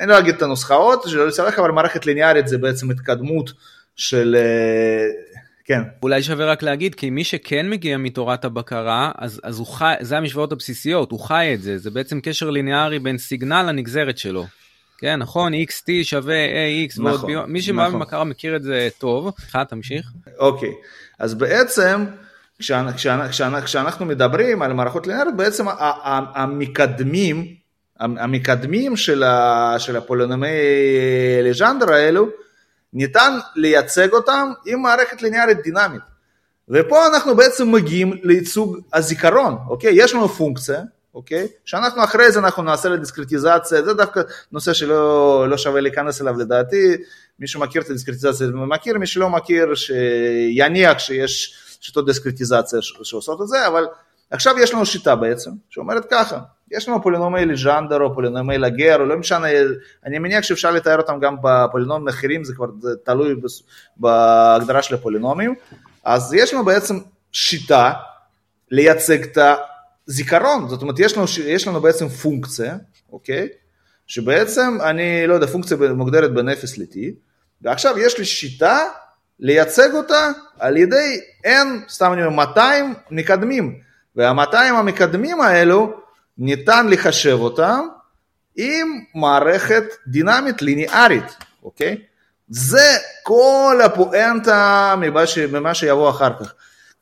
[0.00, 3.50] אני לא אגיד את הנוסחאות, שלא לצלח, אבל מערכת ליניארית זה בעצם התקדמות
[3.96, 4.36] של,
[5.64, 5.82] כן.
[6.02, 10.16] אולי שווה רק להגיד, כי מי שכן מגיע מתורת הבקרה, אז, אז הוא חי, זה
[10.16, 14.46] המשוואות הבסיסיות, הוא חי את זה, זה בעצם קשר ליניארי בין סיגנל לנגזרת שלו.
[14.98, 18.00] כן, נכון, xt שווה ax נכון, ועוד ביום, מי שמאמין נכון.
[18.00, 19.30] במכרה מכיר את זה טוב.
[19.38, 20.06] אחד, תמשיך.
[20.38, 20.72] אוקיי,
[21.18, 22.04] אז בעצם
[23.64, 25.66] כשאנחנו מדברים על מערכות לינאריות, בעצם
[26.34, 27.46] המקדמים,
[28.00, 29.24] המקדמים של,
[29.78, 30.48] של הפולינומי
[31.42, 32.28] לג'נדר האלו,
[32.92, 36.02] ניתן לייצג אותם עם מערכת ליניארית דינמית.
[36.68, 39.90] ופה אנחנו בעצם מגיעים לייצוג הזיכרון, אוקיי?
[39.94, 40.82] יש לנו פונקציה
[41.14, 41.48] אוקיי?
[41.64, 44.20] שאנחנו אחרי זה אנחנו נעשה לדיסקרטיזציה, זה דווקא
[44.52, 46.96] נושא שלא לא שווה להיכנס אליו לדעתי,
[47.38, 53.66] מי שמכיר את הדיסקרטיזציה מכיר, מי שלא מכיר שיניח שיש שיטות דיסקרטיזציה שעושות את זה,
[53.66, 53.86] אבל
[54.30, 56.38] עכשיו יש לנו שיטה בעצם, שאומרת ככה,
[56.70, 59.46] יש לנו פולינומי לג'נדר או פולינומי לגר, או לא משנה,
[60.04, 62.66] אני מניח שאפשר לתאר אותם גם בפולינומים אחרים, זה כבר
[63.04, 63.34] תלוי
[63.96, 65.54] בהגדרה של הפולינומים,
[66.04, 66.98] אז יש לנו בעצם
[67.32, 67.92] שיטה
[68.70, 69.38] לייצג את
[70.06, 72.76] זיכרון, זאת אומרת יש לנו, יש לנו בעצם פונקציה,
[73.12, 73.48] אוקיי?
[74.06, 76.96] שבעצם אני לא יודע, פונקציה מוגדרת בין 0 ל-t,
[77.62, 78.78] ועכשיו יש לי שיטה
[79.40, 81.48] לייצג אותה על ידי n,
[81.88, 83.78] סתם אני אומר 200 מקדמים,
[84.16, 86.00] וה-200 המקדמים האלו
[86.38, 87.80] ניתן לחשב אותם
[88.56, 91.98] עם מערכת דינמית ליניארית, אוקיי?
[92.48, 94.94] זה כל הפואנטה
[95.48, 96.54] ממה שיבוא אחר כך.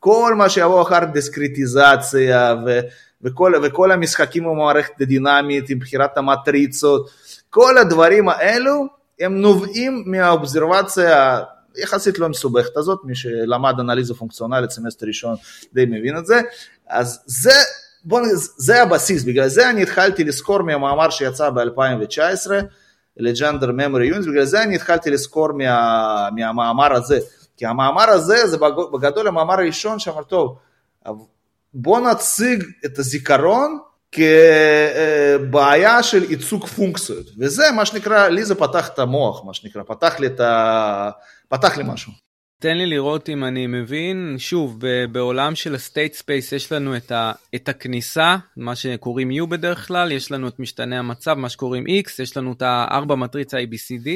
[0.03, 2.79] כל מה שיבוא אחר דיסקריטיזציה ו,
[3.21, 7.09] וכל, וכל המשחקים במערכת הדינמית עם בחירת המטריצות,
[7.49, 8.85] כל הדברים האלו
[9.19, 11.39] הם נובעים מהאובזרבציה
[11.77, 15.35] יחסית לא מסובכת הזאת, מי שלמד אנליזה פונקציונלית סמסטר ראשון
[15.73, 16.41] די מבין את זה,
[16.87, 17.53] אז זה,
[18.03, 18.21] בוא,
[18.57, 22.51] זה הבסיס, בגלל זה אני התחלתי לסקור מהמאמר שיצא ב-2019,
[23.17, 27.19] Legendre Memory Units, בגלל זה אני התחלתי לסקור מה, מהמאמר הזה,
[27.57, 28.57] כי המאמר הזה זה
[28.93, 30.57] בגדול המאמר הראשון שאמר טוב,
[31.73, 33.79] בוא נציג את הזיכרון
[34.11, 40.19] כבעיה של ייצוג פונקציות, וזה מה שנקרא, לי זה פתח את המוח, מה שנקרא, פתח
[40.19, 41.09] לי, את ה...
[41.49, 42.11] פתח לי משהו.
[42.59, 44.79] תן לי לראות אם אני מבין, שוב,
[45.11, 50.11] בעולם של ה-state space יש לנו את, ה, את הכניסה, מה שקוראים U בדרך כלל,
[50.11, 54.09] יש לנו את משתנה המצב, מה שקוראים X, יש לנו את הארבע מטריצה ABCD,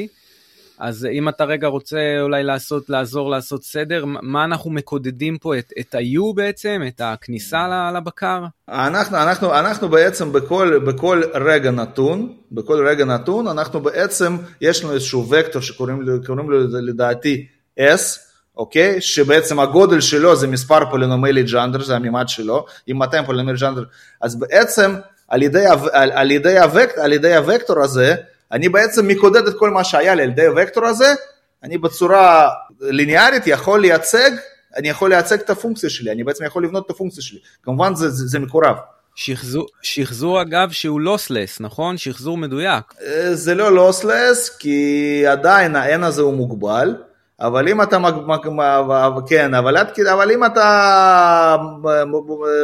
[0.78, 5.72] אז אם אתה רגע רוצה אולי לעשות, לעזור לעשות סדר, מה אנחנו מקודדים פה, את,
[5.80, 8.44] את ה-U בעצם, את הכניסה לבקר?
[8.68, 14.94] אנחנו, אנחנו, אנחנו בעצם בכל, בכל רגע נתון, בכל רגע נתון, אנחנו בעצם, יש לנו
[14.94, 16.02] איזשהו וקטור שקוראים
[16.50, 17.46] לו לדעתי
[17.80, 18.18] S,
[18.56, 19.00] אוקיי?
[19.00, 23.84] שבעצם הגודל שלו זה מספר פולינומלי ג'אנדר, זה המימד שלו, עם 200 פולינומלי ג'אנדר,
[24.20, 24.94] אז בעצם
[25.28, 28.14] על ידי, על, על, ידי הווקט, על ידי הוקטור הזה,
[28.52, 31.14] אני בעצם מקודד את כל מה שהיה לי על ידי הוקטור הזה,
[31.62, 32.48] אני בצורה
[32.80, 34.30] ליניארית יכול לייצג,
[34.76, 38.10] אני יכול לייצג את הפונקציה שלי, אני בעצם יכול לבנות את הפונקציה שלי, כמובן זה,
[38.10, 38.76] זה, זה מקורב.
[39.14, 41.96] שחזור, שחזור אגב שהוא לוסלס, נכון?
[41.96, 42.84] שחזור מדויק.
[43.02, 46.94] אה, זה לא לוסלס, כי עדיין ה-N הזה הוא מוגבל,
[47.40, 47.98] אבל אם אתה,
[49.28, 49.76] כן, אבל,
[50.12, 51.56] אבל אם אתה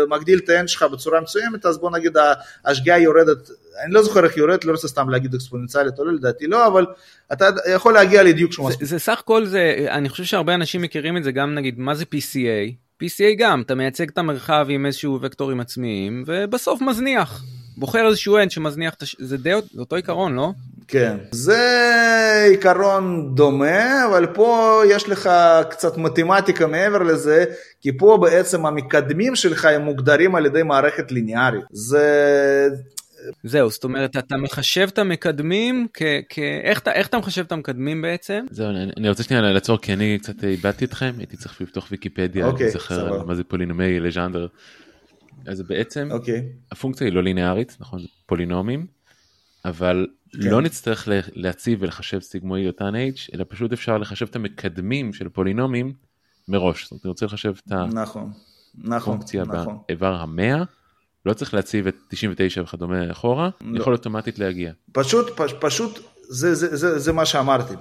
[0.09, 2.17] מגדיל את ה-N שלך בצורה מסוימת, אז בוא נגיד
[2.65, 3.51] השגיאה יורדת,
[3.85, 6.87] אני לא זוכר איך יורדת, לא רוצה סתם להגיד אקספוננציאלית או לא, לדעתי לא, אבל
[7.33, 8.87] אתה יכול להגיע לדיוק שהוא מספיק.
[8.87, 12.05] זה סך הכל זה, אני חושב שהרבה אנשים מכירים את זה, גם נגיד, מה זה
[12.05, 12.73] PCA?
[13.03, 17.45] PCA גם, אתה מייצג את המרחב עם איזשהו וקטורים עצמיים, ובסוף מזניח.
[17.77, 20.53] בוחר איזשהו end שמזניח, זה די אותו עיקרון, לא?
[20.89, 25.31] כן, זה עיקרון דומה, אבל פה יש לך
[25.71, 27.45] קצת מתמטיקה מעבר לזה,
[27.81, 31.65] כי פה בעצם המקדמים שלך הם מוגדרים על ידי מערכת ליניארית.
[31.71, 32.69] זה...
[33.45, 37.53] זהו, זאת אומרת, אתה מחשב את המקדמים, כ- כ- איך, אתה, איך אתה מחשב את
[37.53, 38.45] המקדמים בעצם?
[38.51, 42.47] זהו, אני, אני רוצה שנייה לעצור, כי אני קצת איבדתי אתכם, הייתי צריך לפתוח ויקיפדיה,
[42.47, 44.47] אוקיי, אני זוכר מה זה פולינומי, לג'אנדר.
[45.47, 46.43] אז בעצם, אוקיי.
[46.73, 48.87] הפונקציה היא לא ליניארית, נכון, זה פולינומים,
[49.65, 50.07] אבל
[50.43, 50.49] כן.
[50.51, 55.93] לא נצטרך להציב ולחשב סיגמואי אותן h, אלא פשוט אפשר לחשב את המקדמים של פולינומים
[56.49, 56.83] מראש.
[56.83, 58.33] זאת אומרת, אני רוצה לחשב את נכון,
[58.79, 59.79] נכון, הפונקציה נכון.
[59.89, 60.63] באיבר המאה,
[61.27, 63.81] לא צריך להציב את 99 וכדומה אחורה, לא.
[63.81, 64.73] יכול אוטומטית להגיע.
[64.93, 67.75] פשוט, פש, פשוט, זה, זה, זה, זה מה שאמרתי.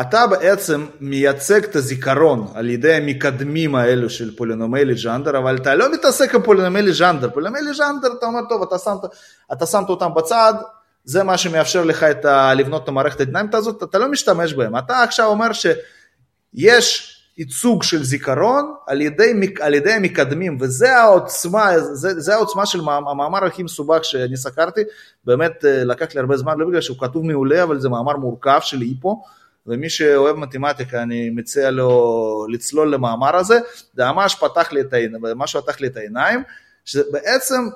[0.00, 5.92] אתה בעצם מייצג את הזיכרון על ידי המקדמים האלו של פולינומלי ז'אנדר, אבל אתה לא
[5.92, 7.30] מתעסק עם פולינומלי ז'אנדר.
[7.30, 9.10] פולינומלי ז'אנדר, אתה אומר, טוב, אתה שמת,
[9.52, 10.54] אתה שמת אותם בצד,
[11.04, 14.76] זה מה שמאפשר לך את ה, לבנות את המערכת הדינמית הזאת, אתה לא משתמש בהם.
[14.76, 22.20] אתה עכשיו אומר שיש ייצוג של זיכרון על ידי, על ידי המקדמים, וזה העוצמה, זה,
[22.20, 24.80] זה העוצמה של המאמר הכי מסובך שאני סקרתי,
[25.24, 28.58] באמת אה, לקח לי הרבה זמן, לא בגלל שהוא כתוב מעולה, אבל זה מאמר מורכב
[28.62, 29.22] של איפו,
[29.66, 33.58] ומי שאוהב מתמטיקה אני מציע לו לצלול למאמר הזה,
[33.94, 36.42] זה ממש פתח לי את העיניים, ממש פתח לי את העיניים,
[36.84, 37.68] שבעצם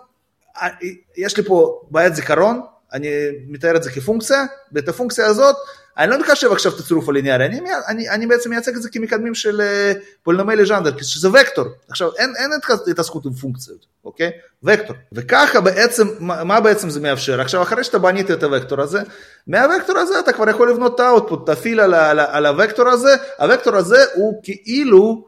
[0.63, 0.69] אה,
[1.17, 2.61] יש לי פה בעיית זיכרון,
[2.95, 3.09] אני
[3.49, 5.57] מתאר את זה כפונקציה, ואת הפונקציה הזאת
[5.99, 9.35] אני לא מחשב עכשיו את הצירוף הליניארי, אני, אני, אני בעצם מייצג את זה כמקדמים
[9.35, 11.65] של אה, פולינומלי ז'אנדר, שזה וקטור.
[11.89, 12.51] עכשיו, אין, אין
[12.91, 14.31] התעסקות עם פונקציות, אוקיי?
[14.63, 14.97] וקטור.
[15.13, 17.41] וככה בעצם, מה, מה בעצם זה מאפשר?
[17.41, 19.01] עכשיו, אחרי שאתה בנית את הוקטור הזה,
[19.47, 23.77] מהוקטור הזה אתה כבר יכול לבנות את האוטפוט, תפעיל על, על, על הוקטור הזה, הוקטור
[23.77, 25.25] הזה הוא כאילו,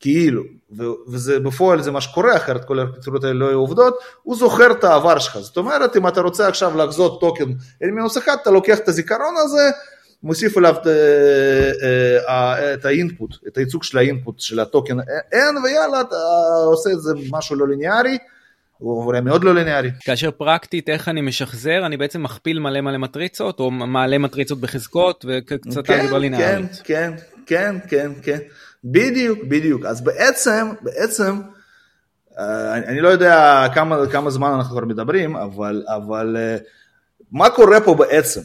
[0.00, 0.42] כאילו,
[1.08, 4.84] וזה בפועל זה מה שקורה, אחרת כל הרקטורות האלה לא היו עובדות, הוא זוכר את
[4.84, 5.38] העבר שלך.
[5.38, 9.34] זאת אומרת, אם אתה רוצה עכשיו לחזות טוקן אל מינוס אחד, אתה לוקח את הזיכרון
[9.36, 9.70] הזה,
[10.22, 16.00] מוסיף אליו את, אה, אה, את האינפוט, את הייצוג של האינפוט של הטוקן n, ויאללה,
[16.00, 16.16] אתה
[16.66, 18.18] עושה את זה משהו לא ליניארי.
[18.78, 19.90] הוא אולי מאוד לא ליניארי.
[20.00, 25.24] כאשר פרקטית איך אני משחזר אני בעצם מכפיל מלא מלא מטריצות או מעלה מטריצות בחזקות
[25.28, 26.06] וקצת כן,
[26.36, 27.12] כן, כן,
[27.46, 28.38] כן, כן, כן.
[28.84, 29.84] בדיוק, בדיוק.
[29.84, 31.40] אז בעצם, בעצם,
[32.38, 36.56] אה, אני לא יודע כמה, כמה זמן אנחנו כבר מדברים, אבל, אבל אה,
[37.32, 38.40] מה קורה פה בעצם,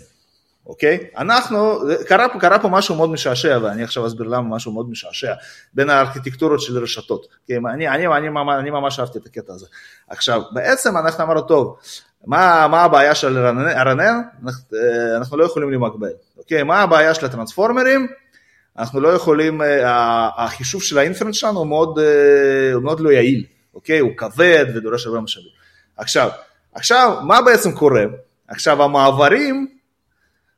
[0.67, 1.07] אוקיי?
[1.17, 5.33] אנחנו, קרה, קרה פה משהו מאוד משעשע, ואני עכשיו אסביר למה משהו מאוד משעשע,
[5.73, 7.27] בין הארכיטקטורות של רשתות.
[7.49, 8.27] אני, אני, אני, אני,
[8.59, 9.65] אני ממש אהבתי את הקטע הזה.
[10.09, 11.77] עכשיו, בעצם אנחנו אמרנו, טוב,
[12.25, 13.99] מה, מה הבעיה של RNN?
[14.43, 16.63] אנחנו, אה, אנחנו לא יכולים למקבל, אוקיי?
[16.63, 18.07] מה הבעיה של הטרנספורמרים?
[18.77, 23.43] אנחנו לא יכולים, אה, החישוב של האינפרנס שלנו הוא מאוד, אה, הוא מאוד לא יעיל,
[23.73, 23.99] אוקיי?
[23.99, 25.49] הוא כבד ודורש הרבה משאבים.
[25.97, 26.29] עכשיו,
[26.73, 28.03] עכשיו, מה בעצם קורה?
[28.47, 29.67] עכשיו המעברים,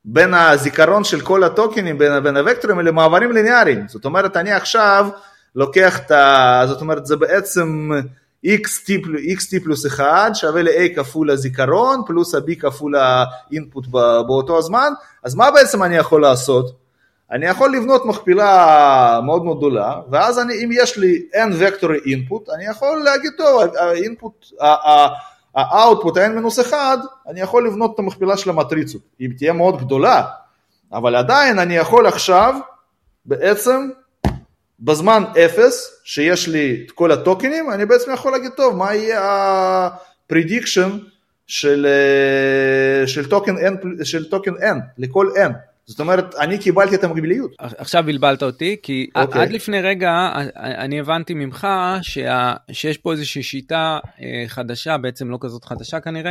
[0.04, 3.88] בין הזיכרון של כל הטוקנים, בין, בין הוקטורים, למעברים ליניאריים.
[3.88, 5.08] זאת אומרת, אני עכשיו
[5.54, 6.62] לוקח את ה...
[6.68, 7.90] זאת אומרת, זה בעצם
[8.46, 8.90] xt,
[9.38, 13.86] xt פלוס 1 שווה ל-a כפול הזיכרון, פלוס ה-b כפול האינפוט
[14.26, 16.81] באותו הזמן, אז מה בעצם אני יכול לעשות?
[17.32, 22.48] אני יכול לבנות מכפילה מאוד מאוד גדולה, ואז אני, אם יש לי n וקטורי אינפוט,
[22.50, 24.46] אני יכול להגיד, טוב, האינפוט,
[25.54, 30.22] האוטפוט ה-n מינוס 1, אני יכול לבנות את המכפילה של המטריצות, היא תהיה מאוד גדולה,
[30.92, 32.54] אבל עדיין אני יכול עכשיו
[33.26, 33.88] בעצם
[34.80, 40.90] בזמן 0, שיש לי את כל הטוקנים, אני בעצם יכול להגיד, טוב, מה יהיה ה-prediction
[41.46, 43.22] של, אה, של,
[44.04, 45.71] של טוקן N, לכל N.
[45.86, 47.50] זאת אומרת, אני קיבלתי את המקביליות.
[47.58, 49.20] עכשיו בלבלת אותי, כי okay.
[49.20, 49.42] אוקיי.
[49.42, 51.68] עד לפני רגע אני הבנתי ממך
[52.02, 56.30] שה, שיש פה איזושהי שיטה אה, חדשה, בעצם לא כזאת חדשה כנראה,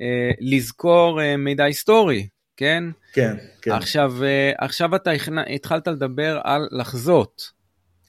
[0.00, 2.84] אה, לזכור אה, מידע היסטורי, כן?
[3.12, 3.72] כן, כן.
[3.72, 5.10] עכשיו, אה, עכשיו אתה
[5.54, 7.42] התחלת לדבר על לחזות,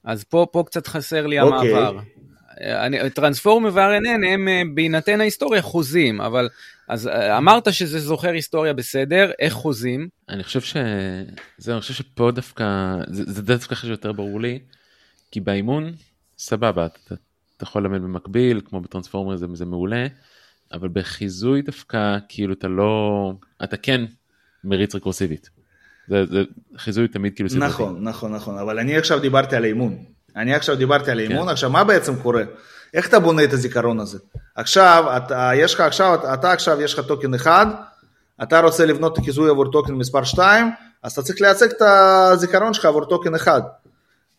[0.03, 1.43] אז פה, פה קצת חסר לי okay.
[1.43, 1.73] אוקיי.
[1.73, 1.99] המעבר.
[3.13, 6.49] טרנספורמר ו-RNN הם אה, בהינתן ההיסטוריה חוזים, אבל
[6.87, 10.07] אז אה, אמרת שזה זוכר היסטוריה בסדר, איך חוזים?
[10.29, 10.77] אני חושב ש...
[11.57, 12.65] זהו, אני חושב שפה דווקא,
[13.07, 14.59] זה, זה דווקא שיותר ברור לי,
[15.31, 15.93] כי באימון,
[16.37, 17.15] סבבה, אתה,
[17.57, 20.07] אתה יכול ללמד במקביל, כמו בטרנספורמר זה, זה מעולה,
[20.73, 24.01] אבל בחיזוי דווקא, כאילו אתה לא, אתה כן
[24.63, 25.49] מריץ רקורסיבית.
[26.07, 26.43] זה, זה
[26.77, 27.65] חיזוי תמיד כאילו סדרתי.
[27.65, 30.03] נכון, נכון, נכון, אבל אני עכשיו דיברתי על האימון.
[30.35, 31.51] אני עכשיו דיברתי על האימון, כן.
[31.51, 32.43] עכשיו מה בעצם קורה?
[32.93, 34.17] איך אתה בונה את הזיכרון הזה?
[34.55, 37.65] עכשיו, אתה, יש לך עכשיו, אתה עכשיו יש לך טוקן אחד,
[38.43, 40.71] אתה רוצה לבנות את החיזוי עבור טוקן מספר 2,
[41.03, 43.61] אז אתה צריך לייצג את הזיכרון שלך עבור טוקן אחד.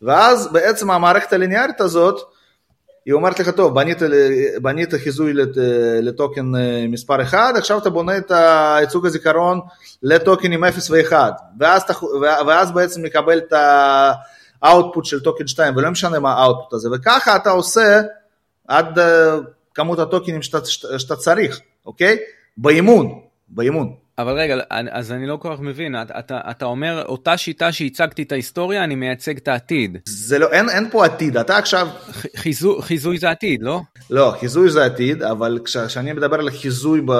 [0.01, 2.21] ואז בעצם המערכת הליניארית הזאת,
[3.05, 3.97] היא אומרת לך, טוב, בנית,
[4.61, 5.33] בנית חיזוי
[6.01, 8.31] לטוקן אה, מספר 1, עכשיו אתה בונה את
[8.81, 9.59] ייצוג הזיכרון
[10.03, 11.13] לטוקנים 0 ו-1,
[11.59, 11.83] ואז,
[12.47, 13.53] ואז בעצם מקבל את
[14.65, 18.01] ה output של טוקן 2, ולא משנה מה ה output הזה, וככה אתה עושה
[18.67, 19.37] עד אה,
[19.73, 20.65] כמות הטוקנים שאתה,
[20.97, 22.17] שאתה צריך, אוקיי?
[22.57, 23.95] באימון, באימון.
[24.17, 28.31] אבל רגע, אז אני לא כל כך מבין, אתה, אתה אומר, אותה שיטה שהצגתי את
[28.31, 29.97] ההיסטוריה, אני מייצג את העתיד.
[30.05, 31.87] זה לא, אין, אין פה עתיד, אתה עכשיו...
[32.35, 33.81] חיזו, חיזוי זה עתיד, לא?
[34.09, 37.13] לא, חיזוי זה עתיד, אבל כשאני מדבר על חיזוי ב,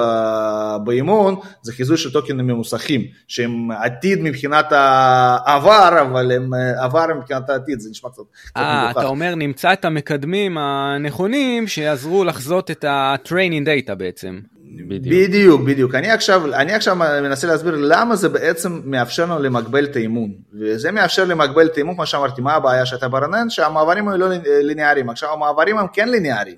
[0.84, 7.80] באימון, זה חיזוי של טוקנים ממוסכים, שהם עתיד מבחינת העבר, אבל הם עבר מבחינת העתיד,
[7.80, 8.22] זה נשמע קצת
[8.56, 14.40] אה, אתה אומר, נמצא את המקדמים הנכונים שיעזרו לחזות את ה-training data בעצם.
[14.88, 15.28] בדיוק.
[15.28, 15.94] בדיוק, בדיוק.
[15.94, 20.32] אני עכשיו, אני עכשיו מנסה להסביר למה זה בעצם מאפשר לנו למגבל את האימון.
[20.60, 23.50] וזה מאפשר למגבל את האימון, כמו שאמרתי, מה הבעיה שאתה ברנן?
[23.50, 25.10] שהמעברים הם לא ליניאריים.
[25.10, 26.56] עכשיו המעברים הם כן ליניאריים.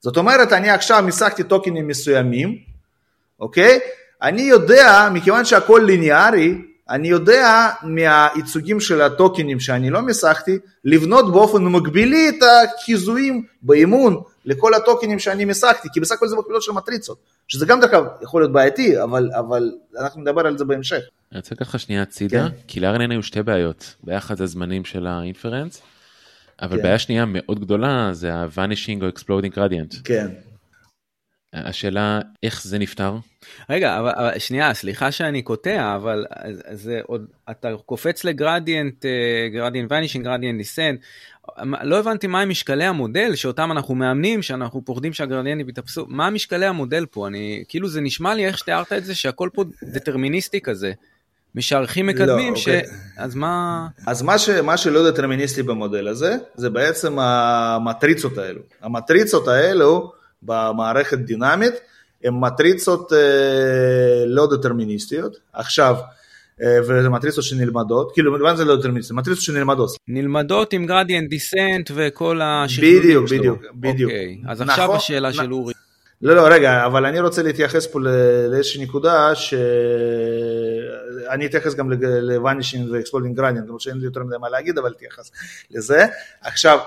[0.00, 2.56] זאת אומרת, אני עכשיו מיסקתי טוקנים מסוימים,
[3.40, 3.78] אוקיי?
[4.22, 6.58] אני יודע, מכיוון שהכל ליניארי,
[6.90, 14.74] אני יודע מהייצוגים של הטוקנים שאני לא מיסקתי, לבנות באופן מקבילי את החיזויים באימון לכל
[14.74, 18.42] הטוקנים שאני מיסקתי, כי בסך הכל זה מקבילות של מטריצות, שזה גם דרך אגב יכול
[18.42, 21.00] להיות בעייתי, אבל, אבל אנחנו נדבר על זה בהמשך.
[21.32, 22.54] אני רוצה לקחת שנייה הצידה, כן.
[22.68, 25.82] כי ל-RNN היו שתי בעיות, ביחד הזמנים של האינפרנס,
[26.62, 26.82] אבל כן.
[26.82, 29.96] בעיה שנייה מאוד גדולה זה ה-vanishing או exploding gradient.
[30.04, 30.28] כן.
[31.52, 33.16] השאלה איך זה נפתר?
[33.70, 36.26] רגע, אבל, אבל שנייה, סליחה שאני קוטע, אבל
[36.72, 39.04] זה עוד, אתה קופץ לגרדיאנט,
[39.52, 41.00] גרדיאנט ונישינג, גרדיאנט דיסנט,
[41.82, 47.06] לא הבנתי מה משקלי המודל שאותם אנחנו מאמנים, שאנחנו פוחדים שהגרדיאנטים יתאפסו, מה משקלי המודל
[47.06, 47.26] פה?
[47.26, 50.92] אני, כאילו זה נשמע לי איך שתיארת את זה, שהכל פה דטרמיניסטי כזה.
[51.54, 52.68] משערכים מקדמים, לא, ש...
[52.68, 52.82] אוקיי.
[53.16, 53.86] אז מה...
[54.06, 54.48] אז מה, ש...
[54.48, 58.60] מה שלא דטרמיניסטי במודל הזה, זה בעצם המטריצות האלו.
[58.82, 61.74] המטריצות האלו, במערכת דינמית,
[62.24, 65.36] הן מטריצות אה, לא דטרמיניסטיות.
[65.52, 65.96] עכשיו,
[66.82, 69.18] וזה מטריצות שנלמדות, כאילו מה זה לא דטרמיניסטיות?
[69.18, 69.90] מטריצות שנלמדות.
[70.08, 73.38] נלמדות עם gradient descent וכל השכלולים בדיוק, שלו.
[73.38, 74.10] בדיוק, בדיוק.
[74.10, 75.32] אוקיי, אז עכשיו נכון, השאלה נ...
[75.32, 75.74] של אורי.
[76.22, 78.00] לא, לא, רגע, אבל אני רוצה להתייחס פה
[78.50, 79.56] לאיזושהי נקודה שאני
[81.46, 84.92] אתייחס גם ל vanishing ו exploding gradient, למרות שאין לי יותר מדי מה להגיד, אבל
[84.96, 85.30] אתייחס
[85.70, 86.06] לזה.
[86.40, 86.78] עכשיו,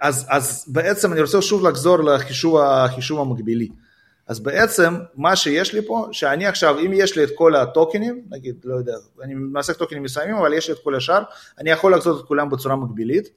[0.00, 3.68] אז, אז בעצם אני רוצה שוב לחזור לחישוב המקבילי.
[4.28, 8.56] אז בעצם מה שיש לי פה, שאני עכשיו, אם יש לי את כל הטוקנים, נגיד,
[8.64, 11.22] לא יודע, אני מעסק טוקנים מסוימים, אבל יש לי את כל השאר,
[11.58, 13.28] אני יכול לחזות את כולם בצורה מקבילית,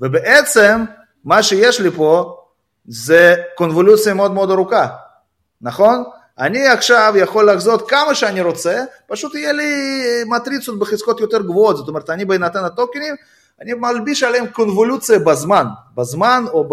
[0.00, 0.84] ובעצם
[1.24, 2.38] מה שיש לי פה
[2.86, 4.88] זה קונבולוציה מאוד מאוד ארוכה,
[5.60, 6.04] נכון?
[6.38, 9.72] אני עכשיו יכול לחזות כמה שאני רוצה, פשוט יהיה לי
[10.26, 13.14] מטריצות בחזקות יותר גבוהות, זאת אומרת, אני בהינתן הטוקנים,
[13.60, 16.68] אני מלביש עליהם קונבולוציה בזמן, בזמן או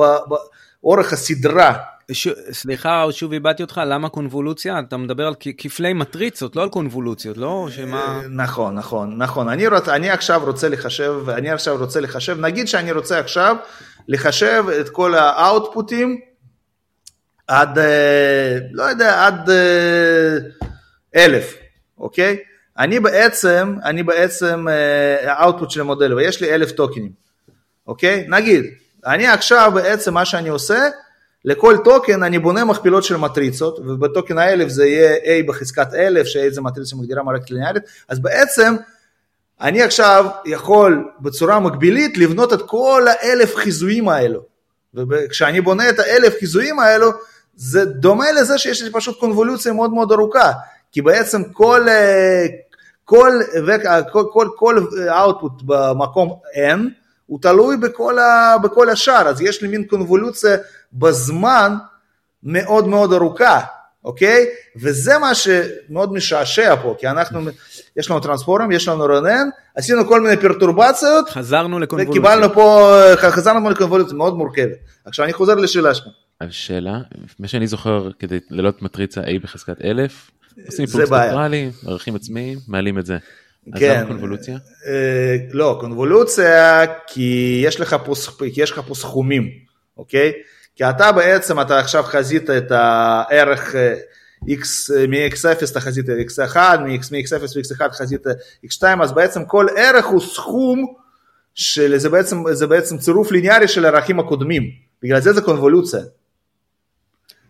[0.82, 1.74] באורך הסדרה
[2.12, 2.28] ש...
[2.51, 4.80] סליחה, שוב איבדתי אותך, למה קונבולוציה?
[4.80, 7.68] אתה מדבר על כפלי מטריצות, לא על קונבולוציות, לא?
[7.72, 8.22] שמה...
[8.30, 9.49] נכון, נכון, נכון.
[9.49, 9.88] אני, רוצ...
[9.88, 13.55] אני עכשיו רוצה לחשב, אני עכשיו רוצה לחשב, נגיד שאני רוצה עכשיו
[14.07, 16.20] לחשב את כל האאוטפוטים
[17.47, 17.80] עד,
[18.72, 19.49] לא יודע, עד
[21.16, 21.55] אלף,
[21.97, 22.38] אוקיי?
[22.78, 24.66] אני בעצם, אני בעצם
[25.26, 27.12] ה output של המודל, ויש לי אלף טוקנים,
[27.88, 28.26] אוקיי?
[28.30, 28.66] נגיד,
[29.05, 30.80] אני עכשיו בעצם מה שאני עושה,
[31.46, 36.50] לכל טוקן אני בונה מכפילות של מטריצות, ובטוקן האלף זה יהיה A בחזקת אלף, ש-A
[36.54, 38.76] זה מטריצה שמגדירה מערכת ליניארית, אז בעצם
[39.62, 44.42] אני עכשיו יכול בצורה מקבילית לבנות את כל האלף חיזויים האלו.
[44.94, 47.12] וכשאני בונה את האלף חיזויים האלו,
[47.56, 50.52] זה דומה לזה שיש לי פשוט קונבולוציה מאוד מאוד ארוכה,
[50.92, 51.88] כי בעצם כל,
[53.06, 53.32] כל,
[54.12, 56.80] כל, כל, כל output במקום n,
[57.30, 60.58] הוא תלוי בכל, ה, בכל השאר, אז יש לי מין קונבולוציה
[60.94, 61.76] בזמן
[62.44, 63.60] מאוד מאוד ארוכה,
[64.04, 64.46] אוקיי?
[64.76, 67.40] וזה מה שמאוד משעשע פה, כי אנחנו,
[67.98, 72.22] יש לנו טרנספורם, יש לנו רונן, עשינו כל מיני פרטורבציות, חזרנו לקונבולוציה.
[72.22, 74.78] וקיבלנו פה, חזרנו לקונבולוציה מאוד מורכבת.
[75.06, 76.06] עכשיו אני חוזר לשאלה שלך.
[76.42, 77.00] השאלה,
[77.40, 80.32] מה שאני זוכר כדי ללות מטריצה A בחזקת אלף,
[80.66, 83.18] עושים פלוס ניטרלי, ערכים עצמיים, מעלים את זה.
[83.78, 84.04] כן.
[84.08, 84.58] קונבולוציה?
[84.88, 88.14] אה, לא, קונבולוציה כי יש לך פה,
[88.54, 89.50] כי יש לך פה סכומים,
[89.98, 90.32] אוקיי?
[90.76, 93.96] כי אתה בעצם, אתה עכשיו חזית את הערך אה,
[94.44, 98.28] x, אה, מ-x0 אתה חזית x1, מ-x0 ו-x1 חזית
[98.66, 100.94] x2, אז בעצם כל ערך הוא סכום
[101.54, 104.64] של, זה בעצם, זה בעצם צירוף ליניארי של הערכים הקודמים,
[105.04, 106.02] בגלל זה זה קונבולוציה.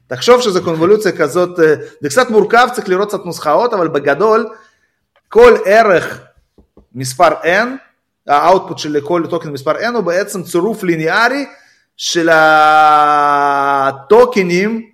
[0.08, 1.58] תחשוב שזה קונבולוציה כזאת,
[2.02, 4.50] זה קצת מורכב, צריך לראות קצת נוסחאות, אבל בגדול
[5.30, 6.22] כל ערך
[6.94, 7.68] מספר n,
[8.28, 11.46] ה output של כל טוקן מספר n הוא בעצם צירוף ליניארי
[11.98, 12.30] של
[13.92, 14.90] הטוקנים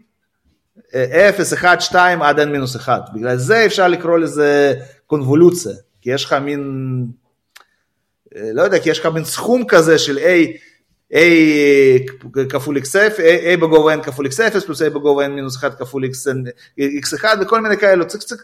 [0.96, 3.02] 0, 1, 2 עד n מינוס 1.
[3.14, 4.74] בגלל זה אפשר לקרוא לזה
[5.08, 5.72] קונבולוציה,
[6.02, 7.06] כי יש לך מין,
[8.36, 10.22] לא יודע, כי יש לך מין סכום כזה של a,
[11.14, 11.18] a
[12.50, 13.20] כפול x0, a,
[13.54, 17.78] a בגובה n כפול x0 פלוס a בגובה n מינוס 1 כפול x1 וכל מיני
[17.78, 18.44] כאלו, צריך, צריך,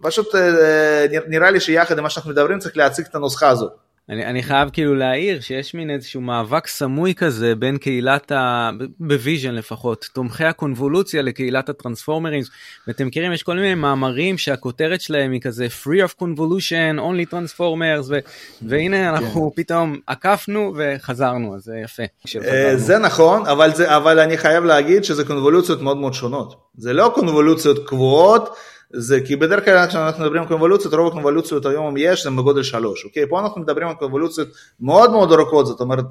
[0.00, 3.72] פשוט אה, נראה לי שיחד עם מה שאנחנו מדברים צריך להציג את הנוסחה הזאת.
[4.10, 8.70] אני, אני חייב כאילו להעיר שיש מין איזשהו מאבק סמוי כזה בין קהילת ה...
[9.00, 12.42] ב vision לפחות, תומכי הקונבולוציה לקהילת הטרנספורמרים,
[12.86, 18.06] ואתם מכירים יש כל מיני מאמרים שהכותרת שלהם היא כזה free of convolution, only transformers,
[18.08, 18.18] ו...
[18.62, 19.04] והנה כן.
[19.04, 22.02] אנחנו פתאום עקפנו וחזרנו, אז זה יפה.
[22.44, 26.92] אה, זה נכון, אבל, זה, אבל אני חייב להגיד שזה קונבולוציות מאוד מאוד שונות, זה
[26.92, 28.56] לא קונבולוציות קבועות.
[28.92, 33.04] זה כי בדרך כלל כשאנחנו מדברים על קונבולוציות, רוב הקונבולוציות היום יש זה בגודל 3,
[33.04, 33.26] אוקיי?
[33.28, 34.48] פה אנחנו מדברים על קונבולוציות
[34.80, 36.04] מאוד מאוד ארוכות, זאת אומרת,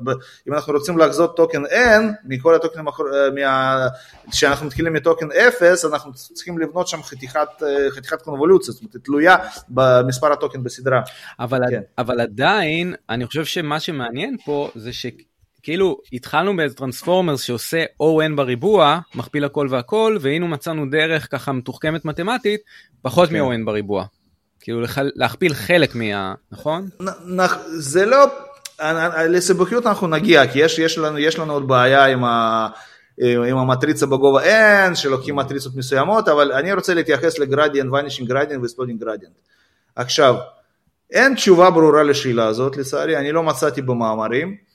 [0.48, 3.88] אם אנחנו רוצים לחזות טוקן n, מכל הטוקנים, מה...
[4.32, 7.48] כשאנחנו מתחילים מטוקן 0, אנחנו צריכים לבנות שם חתיכת,
[7.90, 9.36] חתיכת קונבולוציה, זאת אומרת, תלויה
[9.70, 11.02] במספר הטוקן בסדרה.
[11.40, 11.82] אבל, כן.
[11.98, 15.06] אבל עדיין, אני חושב שמה שמעניין פה זה ש...
[15.68, 22.06] כאילו התחלנו באיזה טרנספורמרס שעושה ON בריבוע, מכפיל הכל והכל, והנה מצאנו דרך ככה מתוחכמת
[22.06, 22.62] מתמטית,
[23.02, 23.42] פחות כן.
[23.42, 24.06] מ-ON בריבוע.
[24.60, 24.98] כאילו לח...
[25.16, 26.34] להכפיל חלק מה...
[26.52, 26.90] נכון?
[27.02, 27.08] נ,
[27.42, 28.26] נ, זה לא,
[29.30, 32.68] לסיבוכיות אנחנו נגיע, כי יש, יש, לנו, יש לנו עוד בעיה עם, ה,
[33.20, 34.42] עם המטריצה בגובה
[34.90, 39.34] N, שלוקחים מטריצות מסוימות, אבל אני רוצה להתייחס לגרדיאנט, vanishing gradient ו exploding gradient.
[39.96, 40.36] עכשיו,
[41.12, 44.67] אין תשובה ברורה לשאלה הזאת, לצערי, אני לא מצאתי במאמרים.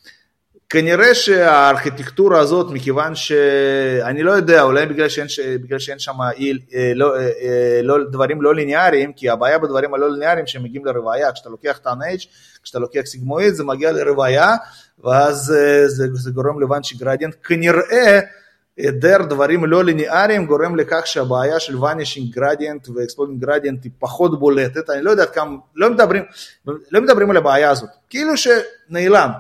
[0.73, 5.27] כנראה שהארכיטקטורה הזאת, מכיוון שאני לא יודע, אולי בגלל שאין,
[5.63, 10.11] בגלל שאין שם אה, לא, אה, אה, לא, דברים לא ליניאריים, כי הבעיה בדברים הלא
[10.11, 12.27] ליניאריים שהם מגיעים לרוויה, כשאתה לוקח את ה-tanh,
[12.63, 14.55] כשאתה לוקח sigmoid, זה מגיע לרוויה,
[15.05, 15.55] ואז
[15.87, 18.21] זה, זה גורם ל vanishing gradient, כנראה
[18.77, 24.41] היעדר דברים לא ליניאריים גורם לכך שהבעיה של vanishing gradient ו exploding gradient היא פחות
[24.41, 26.23] בולטת, אני לא יודע כמה, לא מדברים,
[26.67, 29.31] לא מדברים על הבעיה הזאת, כאילו שנעלם.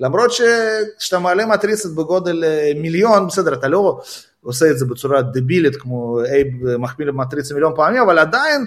[0.00, 4.00] למרות שכשאתה מעלה מטריצות בגודל אה, מיליון, בסדר, אתה לא
[4.40, 6.46] עושה את זה בצורה דבילית כמו naive
[6.78, 8.66] מכפיל מטריצה מיליון פעמים, אבל עדיין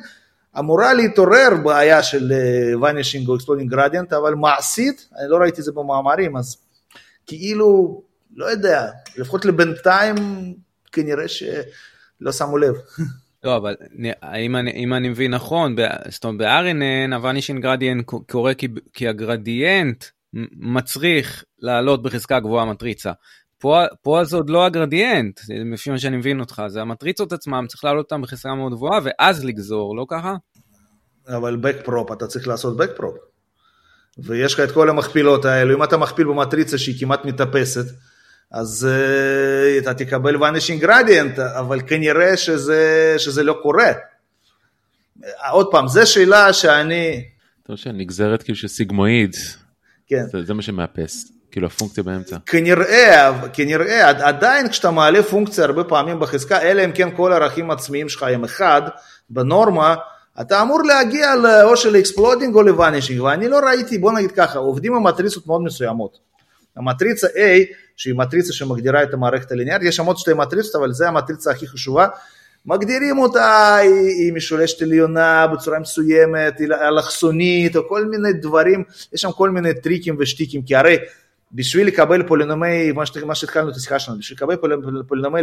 [0.60, 2.34] אמורה להתעורר בעיה של
[2.82, 6.58] vanishing או exploding gradient, אבל מעשית, אני לא ראיתי את זה במאמרים, אז
[7.28, 8.02] כאילו,
[8.36, 10.16] לא יודע, לפחות לבינתיים
[10.92, 12.76] כנראה שלא שמו לב.
[13.44, 13.76] לא, אבל
[14.38, 15.76] אם אני, אם אני מבין נכון,
[16.10, 20.06] זאת אומרת ב-RNN ה vanishing gradient קורה כי, כי הגרדיאנט
[20.52, 23.12] מצריך לעלות בחזקה גבוהה מטריצה.
[23.60, 25.40] פה, פה זה עוד לא הגרדיאנט,
[25.74, 29.46] לפי מה שאני מבין אותך, זה המטריצות עצמם, צריך לעלות אותם בחזקה מאוד גבוהה ואז
[29.46, 30.36] לגזור, לא ככה?
[31.28, 33.18] אבל backprop, אתה צריך לעשות backprop.
[34.18, 37.86] ויש לך את כל המכפילות האלו, אם אתה מכפיל במטריצה שהיא כמעט מתאפסת,
[38.52, 43.92] אז uh, אתה תקבל vanishing gradient, אבל כנראה שזה, שזה לא קורה.
[45.52, 47.24] עוד פעם, זו שאלה שאני...
[47.64, 49.36] אתה חושב שנגזרת כאילו של סיגמואיד,
[50.08, 50.24] כן.
[50.32, 52.38] זה, זה מה שמאפס, כאילו הפונקציה באמצע.
[52.46, 58.10] כנראה, כנראה, עדיין כשאתה מעלה פונקציה הרבה פעמים בחזקה, אלא אם כן כל הערכים העצמיים
[58.10, 58.82] שלך הם אחד,
[59.30, 59.96] בנורמה,
[60.42, 61.34] אתה אמור להגיע
[61.64, 65.48] או של exploding או ל vanishing, ואני לא ראיתי, בוא נגיד ככה, עובדים עם מטריצות
[65.48, 66.18] מאוד מסוימות.
[66.78, 67.40] המטריצה A,
[67.96, 71.68] שהיא מטריצה שמגדירה את המערכת הליניארית, יש שם עוד שתי מטריצות, אבל זו המטריצה הכי
[71.68, 72.08] חשובה.
[72.66, 79.22] מגדירים אותה, היא, היא משולשת עליונה בצורה מסוימת, היא אלכסונית, או כל מיני דברים, יש
[79.22, 80.98] שם כל מיני טריקים ושטיקים, כי הרי
[81.52, 82.92] בשביל לקבל פולינומי,
[83.26, 85.42] מה שהתחלנו את השיחה שלנו, בשביל לקבל פולינומי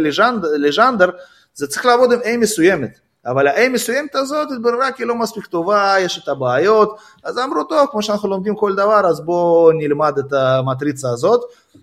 [0.55, 1.09] לג'נדר,
[1.53, 2.99] זה צריך לעבוד עם A מסוימת.
[3.25, 7.87] אבל ה-A מסוימת הזאת התבררה כי לא מספיק טובה, יש את הבעיות, אז אמרו טוב,
[7.91, 11.41] כמו שאנחנו לומדים כל דבר, אז בואו נלמד את המטריצה הזאת.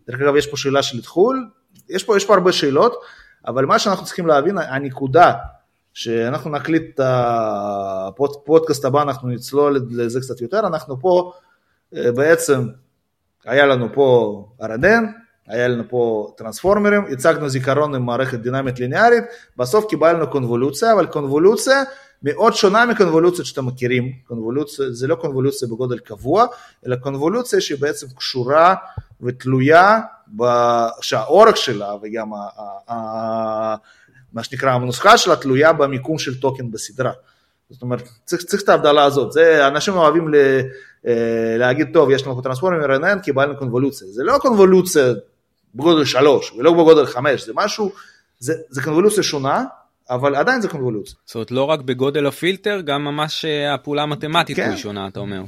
[0.09, 1.47] דרך אגב, יש פה שאלה של תחול,
[1.89, 2.95] יש פה, יש פה הרבה שאלות,
[3.47, 5.33] אבל מה שאנחנו צריכים להבין, הנקודה
[5.95, 11.33] שאנחנו נקליט את הפודקאסט הבא, אנחנו נצלול לזה קצת יותר, אנחנו פה
[11.97, 12.69] אה, בעצם,
[13.45, 15.05] היה לנו פה הרדן,
[15.47, 19.25] היה לנו פה טרנספורמרים, הצגנו זיכרון עם מערכת דינמית ליניארית,
[19.57, 21.83] בסוף קיבלנו קונבולוציה, אבל קונבולוציה
[22.23, 26.47] מאוד שונה מקונבולוציות שאתם מכירים, קונבולוציה, זה לא קונבולוציה בגודל קבוע,
[26.87, 28.75] אלא קונבולוציה שהיא בעצם קשורה
[29.21, 30.01] ותלויה,
[31.01, 33.77] שהאורך שלה וגם ה, ה, ה,
[34.33, 37.13] מה שנקרא הנוסחה שלה תלויה במיקום של טוקן בסדרה.
[37.71, 40.35] זאת אומרת, צריך, צריך את ההבדלה הזאת, זה, אנשים אוהבים ל,
[41.07, 45.13] אה, להגיד, טוב, יש לנו טרנספורמר RNN, קיבלנו קונבולוציה, זה לא קונבולוציה
[45.75, 47.93] בגודל 3 ולא בגודל 5, זה משהו,
[48.39, 49.65] זה, זה קונבולוציה שונה,
[50.11, 51.15] אבל עדיין זה קונבולוציה.
[51.25, 54.65] זאת אומרת, לא רק בגודל הפילטר, גם ממש אה, הפעולה המתמטית כן.
[54.65, 55.43] פה היא שונה, אתה אומר.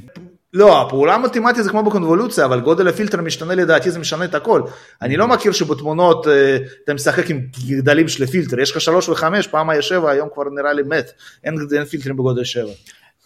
[0.53, 4.61] לא, הפעולה המתמטית זה כמו בקונבולוציה, אבל גודל הפילטר משתנה לדעתי, זה משנה את הכל.
[5.01, 9.23] אני לא מכיר שבתמונות אה, אתה משחק עם גדלים של פילטר, יש לך 3 ו-5,
[9.51, 11.11] פעם היה 7, היום כבר נראה לי מת,
[11.43, 12.71] אין, אין פילטרים בגודל 7.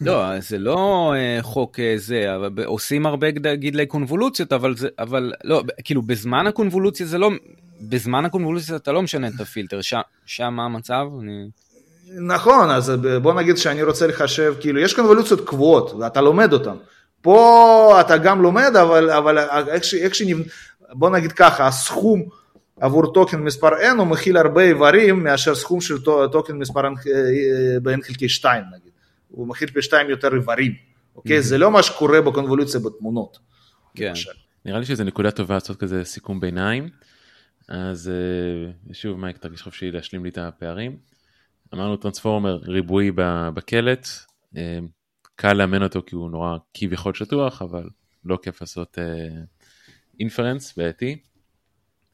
[0.02, 5.34] לא, זה לא uh, חוק uh, זה, אבל עושים הרבה גדלי קונבולוציות, אבל זה, אבל
[5.44, 7.32] לא, כאילו בזמן הקונבולוציה זה לא,
[7.82, 11.06] בזמן הקונבולוציה אתה לא משנה את הפילטר, שם, שם מה המצב?
[11.22, 11.48] אני...
[12.20, 12.92] נכון, אז
[13.22, 16.76] בוא נגיד שאני רוצה לחשב, כאילו יש קונבולוציות קבועות, ואתה לומד אותן.
[17.22, 19.38] פה אתה גם לומד, אבל, אבל
[19.68, 20.44] איך, איך שנבנ...
[20.92, 22.24] בוא נגיד ככה, הסכום
[22.80, 25.96] עבור טוקן מספר n הוא מכיל הרבה איברים מאשר סכום של
[26.32, 26.94] טוקן מספר n
[27.88, 28.87] אה, חלקי 2 נגיד.
[29.28, 30.76] הוא מכיל פי שתיים יותר איברים,
[31.16, 31.42] אוקיי?
[31.42, 33.40] זה לא מה שקורה בקונבולוציה בתמונות.
[33.96, 34.14] כן.
[34.66, 36.90] נראה לי שזו נקודה טובה לעשות כזה סיכום ביניים.
[37.68, 40.98] אז אה, שוב מייק תרגיש חופשי להשלים לי את הפערים.
[41.74, 43.12] אמרנו טרנספורמר ריבועי
[43.54, 44.08] בקלט,
[44.58, 44.80] אה,
[45.36, 47.90] קל לאמן אותו כי הוא נורא כביכול שטוח, אבל
[48.26, 48.98] לא כיף לעשות
[50.20, 51.18] אינפרנס אה, בעייתי.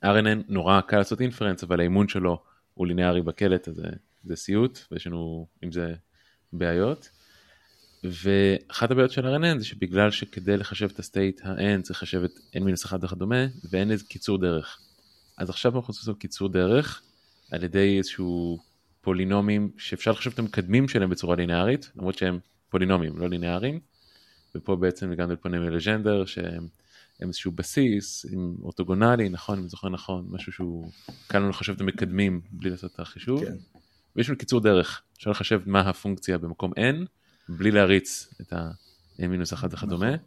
[0.06, 2.44] RNN נורא קל לעשות אינפרנס, אבל האימון שלו
[2.74, 3.82] הוא ליניארי בקלט, אז
[4.24, 5.94] זה סיוט, ויש לנו עם זה
[6.54, 7.10] בעיות.
[8.04, 12.94] ואחת הבעיות של RNN זה שבגלל שכדי לחשב את הסטייט ה-n צריך לחשב את n-1
[13.02, 14.80] וכדומה ואין איזה קיצור דרך.
[15.38, 17.02] אז עכשיו אנחנו לעשות קיצור דרך
[17.52, 18.60] על ידי איזשהו
[19.02, 22.40] פולינומים שאפשר לחשב את המקדמים שלהם בצורה לינארית למרות שהם
[22.70, 23.80] פולינומים לא לינאריים.
[24.56, 26.68] ופה בעצם הגענו לפונמי לג'נדר שהם
[27.22, 30.92] איזשהו בסיס עם אורתוגונלי נכון אם זוכר נכון משהו שהוא
[31.28, 33.46] קל לנו לחשב את המקדמים בלי לעשות את החישוב.
[33.46, 33.56] כן.
[34.16, 37.06] ויש לנו קיצור דרך, אפשר לחשב מה הפונקציה במקום n,
[37.50, 40.10] בלי להריץ את ה-n מינוס 1 וכדומה.
[40.10, 40.20] נכון.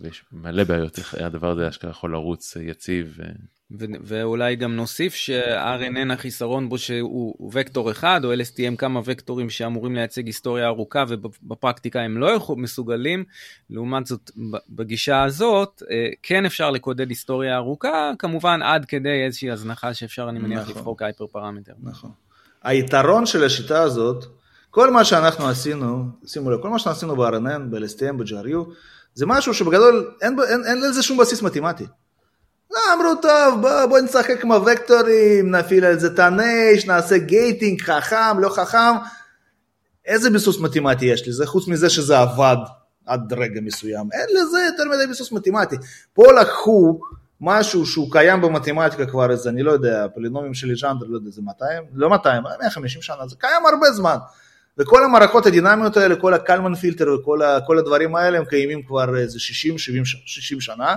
[0.00, 3.18] ויש מלא בעיות איך הדבר הזה אשכרה יכול לרוץ יציב.
[3.18, 9.94] ו- ואולי גם נוסיף ש-RNN החיסרון בו שהוא וקטור אחד, או LSTM כמה וקטורים שאמורים
[9.94, 13.24] לייצג היסטוריה ארוכה ובפרקטיקה הם לא מסוגלים,
[13.70, 14.30] לעומת זאת
[14.68, 20.38] בגישה הזאת אה, כן אפשר לקודד היסטוריה ארוכה, כמובן עד כדי איזושהי הזנחה שאפשר אני
[20.38, 20.74] מניח נכון.
[20.74, 21.72] לבחור כהייפר פרמטר.
[21.82, 22.10] נכון.
[22.62, 24.24] היתרון של השיטה הזאת,
[24.70, 28.72] כל מה שאנחנו עשינו, שימו לב, כל מה שעשינו ב-RNN, ב-LSTM, ב-GRU,
[29.14, 31.86] זה משהו שבגדול אין, אין, אין לזה שום בסיס מתמטי.
[32.70, 38.38] לא, אמרו, טוב, בוא, בוא נשחק עם הוקטורים, נפעיל על זה תנש, נעשה גייטינג, חכם,
[38.38, 38.96] לא חכם.
[40.06, 42.56] איזה ביסוס מתמטי יש לזה, חוץ מזה שזה עבד
[43.06, 44.08] עד רגע מסוים.
[44.12, 45.76] אין לזה יותר מדי ביסוס מתמטי.
[46.14, 47.00] פה לקחו
[47.40, 51.42] משהו שהוא קיים במתמטיקה כבר איזה, אני לא יודע, פולינומים של לז'נדר, לא יודע, זה
[51.42, 54.16] 200, לא 200, 150 שנה, זה קיים הרבה זמן.
[54.78, 59.40] וכל המערכות הדינמיות האלה, כל ה Kalman filter וכל הדברים האלה, הם קיימים כבר איזה
[59.40, 60.94] 60, 70, 60 שנה.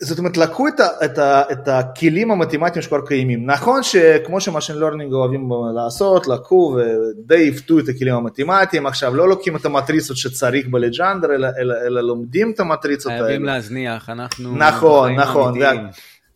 [0.00, 3.46] זאת אומרת, לקחו את, ה, את, ה, את הכלים המתמטיים שכבר קיימים.
[3.46, 9.28] נכון שכמו ש machine learning אוהבים לעשות, לקחו ודי עיוותו את הכלים המתמטיים, עכשיו לא
[9.28, 13.26] לוקחים את המטריצות שצריך בלג'נדר, אלא, אלא, אלא לומדים את המטריצות האלה.
[13.26, 14.56] חייבים להזניח, אנחנו...
[14.56, 15.58] נכון, נכון.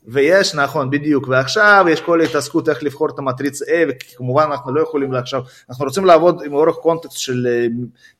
[0.06, 4.80] ויש, נכון, בדיוק, ועכשיו יש כל ההתעסקות איך לבחור את המטריצה A, וכמובן אנחנו לא
[4.80, 7.66] יכולים עכשיו, אנחנו רוצים לעבוד עם אורך קונטקסט של אה,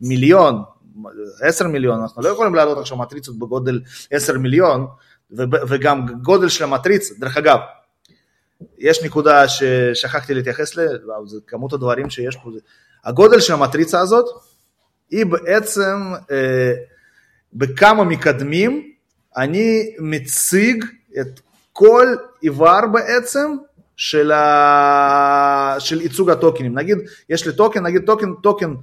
[0.01, 0.63] מיליון,
[1.43, 3.81] 10 מיליון, אנחנו לא יכולים לעלות עכשיו מטריצות בגודל
[4.11, 4.87] 10 מיליון,
[5.69, 7.59] וגם גודל של המטריצה, דרך אגב,
[8.79, 10.81] יש נקודה ששכחתי להתייחס ל...
[11.27, 12.51] זה כמות הדברים שיש פה,
[13.05, 14.25] הגודל של המטריצה הזאת,
[15.11, 16.73] היא בעצם אה,
[17.53, 18.93] בכמה מקדמים,
[19.37, 20.85] אני מציג
[21.21, 21.41] את
[21.73, 22.07] כל
[22.43, 23.57] איבר בעצם
[23.97, 25.77] של, ה...
[25.79, 26.79] של ייצוג הטוקנים.
[26.79, 28.75] נגיד, יש לי טוקן, נגיד טוקן, טוקן,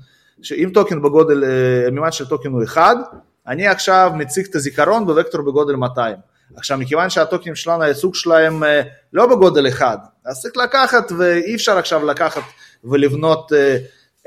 [0.42, 2.98] שאם טוקן בגודל, אה, המימד של טוקן הוא 1,
[3.48, 6.16] אני עכשיו מציג את הזיכרון בוקטור בגודל 200.
[6.58, 8.82] עכשיו, מכיוון שהטוקנים שלנו, הייצוג שלהם אה,
[9.14, 12.42] לא בגודל 1, אז צריך לקחת, ואי אפשר עכשיו לקחת
[12.84, 13.78] ולבנות אה,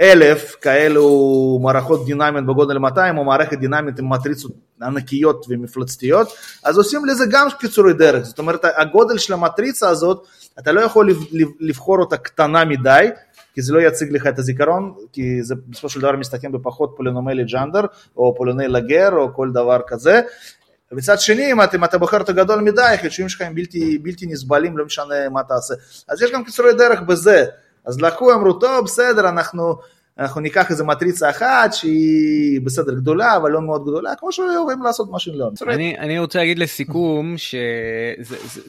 [0.00, 4.52] אלף כאלו מערכות דינמיות בגודל 200 או מערכת דינמית עם מטריצות
[4.82, 6.28] ענקיות ומפלצתיות,
[6.64, 10.26] אז עושים לזה גם קיצורי דרך, זאת אומרת הגודל של המטריצה הזאת,
[10.58, 11.10] אתה לא יכול
[11.60, 13.08] לבחור אותה קטנה מדי,
[13.54, 17.44] כי זה לא יציג לך את הזיכרון, כי זה בסופו של דבר מסתכם בפחות פולינומלי
[17.44, 17.80] ג'אנדר
[18.16, 20.20] או פולינומלי לגר או כל דבר כזה.
[20.92, 24.26] ובצד שני, אם אתה, אם אתה בוחר את הגדול מדי, החישובים שלך הם בלתי, בלתי
[24.26, 25.74] נסבלים, לא משנה מה תעשה.
[26.08, 27.44] אז יש גם קיצורי דרך בזה.
[27.86, 29.76] אז לקחו, אמרו, טוב, בסדר, אנחנו,
[30.18, 35.08] אנחנו ניקח איזה מטריצה אחת שהיא בסדר גדולה, אבל לא מאוד גדולה, כמו שאוהבים לעשות
[35.12, 35.50] משהו לא.
[35.68, 37.34] אני, אני רוצה להגיד לסיכום,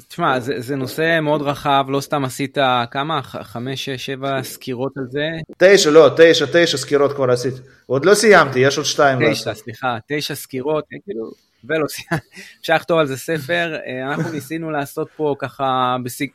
[0.07, 2.57] תשמע, זה, זה נושא מאוד רחב, לא סתם עשית
[2.91, 5.28] כמה, חמש, שש, שבע סקירות על זה?
[5.57, 7.61] תשע, לא, תשע, תשע סקירות כבר עשיתי.
[7.86, 9.32] עוד לא סיימתי, יש עוד שתיים.
[9.32, 11.32] תשע, סליחה, תשע סקירות, כאילו,
[11.88, 12.03] סיימתי,
[12.62, 16.30] אפשר לכתוב על זה ספר, אה, אנחנו ניסינו לעשות פה ככה, בסיג...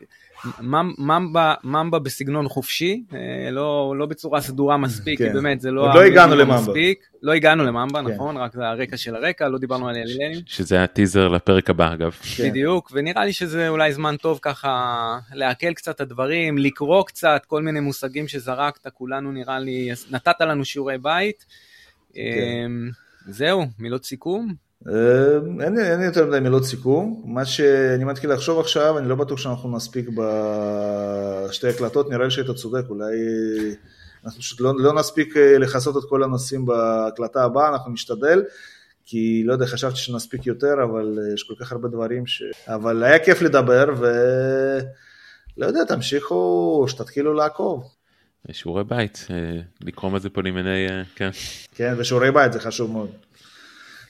[0.60, 5.28] ממבה, ממבה בסגנון חופשי, אה, לא, לא בצורה סדורה מספיק, כן.
[5.28, 5.80] כי באמת זה לא...
[5.80, 6.60] עוד לא הגענו לממבה.
[6.60, 7.06] מספיק.
[7.22, 8.14] לא הגענו לממבה, כן.
[8.14, 8.36] נכון?
[8.36, 10.40] רק זה הרקע של הרקע, לא דיברנו על אלילנים.
[10.46, 12.10] שזה הטיזר לפרק הבא אגב.
[12.36, 12.48] כן.
[12.48, 17.62] בדיוק, ונראה לי שזה אולי זמן טוב ככה לעכל קצת את הדברים, לקרוא קצת כל
[17.62, 21.46] מיני מושגים שזרקת, כולנו נראה לי, נתת לנו שיעורי בית.
[22.14, 22.20] כן.
[22.20, 22.90] אמ,
[23.28, 24.65] זהו, מילות סיכום.
[24.88, 29.38] אה, אין אין יותר מדי מילות סיכום, מה שאני מתחיל לחשוב עכשיו, אני לא בטוח
[29.38, 33.16] שאנחנו נספיק בשתי הקלטות, נראה לי שאתה צודק, אולי
[34.24, 38.44] אנחנו פשוט לא, לא נספיק אה, לכסות את כל הנושאים בהקלטה הבאה, אנחנו נשתדל,
[39.04, 42.42] כי לא יודע, חשבתי שנספיק יותר, אבל אה, יש כל כך הרבה דברים ש...
[42.66, 47.84] אבל היה כיף לדבר, ולא יודע, תמשיכו, שתתחילו לעקוב.
[48.52, 49.26] שיעורי בית,
[49.80, 51.30] לקרוא מה זה פה למיני, כן.
[51.74, 53.10] כן, ושיעורי בית זה חשוב מאוד.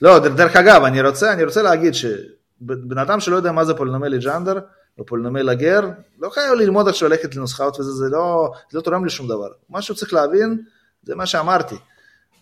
[0.01, 4.19] לא, דרך אגב, אני רוצה, אני רוצה להגיד שבן אדם שלא יודע מה זה פולינומלי
[4.19, 4.59] ג'אנדר,
[4.99, 5.81] או פולינומלי גר,
[6.19, 9.47] לא חייב ללמוד עכשיו ללכת לנוסחאות וזה, זה לא, זה לא תורם לי שום דבר.
[9.69, 10.61] מה שהוא צריך להבין,
[11.03, 11.75] זה מה שאמרתי.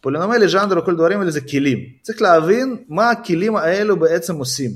[0.02, 1.80] פולינומלי ג'אנדר וכל דברים האלה זה כלים.
[2.02, 4.72] צריך להבין מה הכלים האלו בעצם עושים,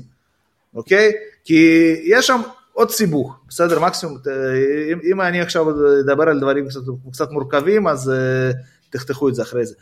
[0.74, 1.12] אוקיי?
[1.44, 2.40] כי יש שם
[2.72, 4.18] עוד סיבוך, בסדר, מקסימום,
[4.92, 5.66] אם, אם אני עכשיו
[6.00, 6.80] אדבר על דברים קצת,
[7.12, 8.56] קצת מורכבים, אז uh,
[8.90, 9.74] תחתכו את זה אחרי זה.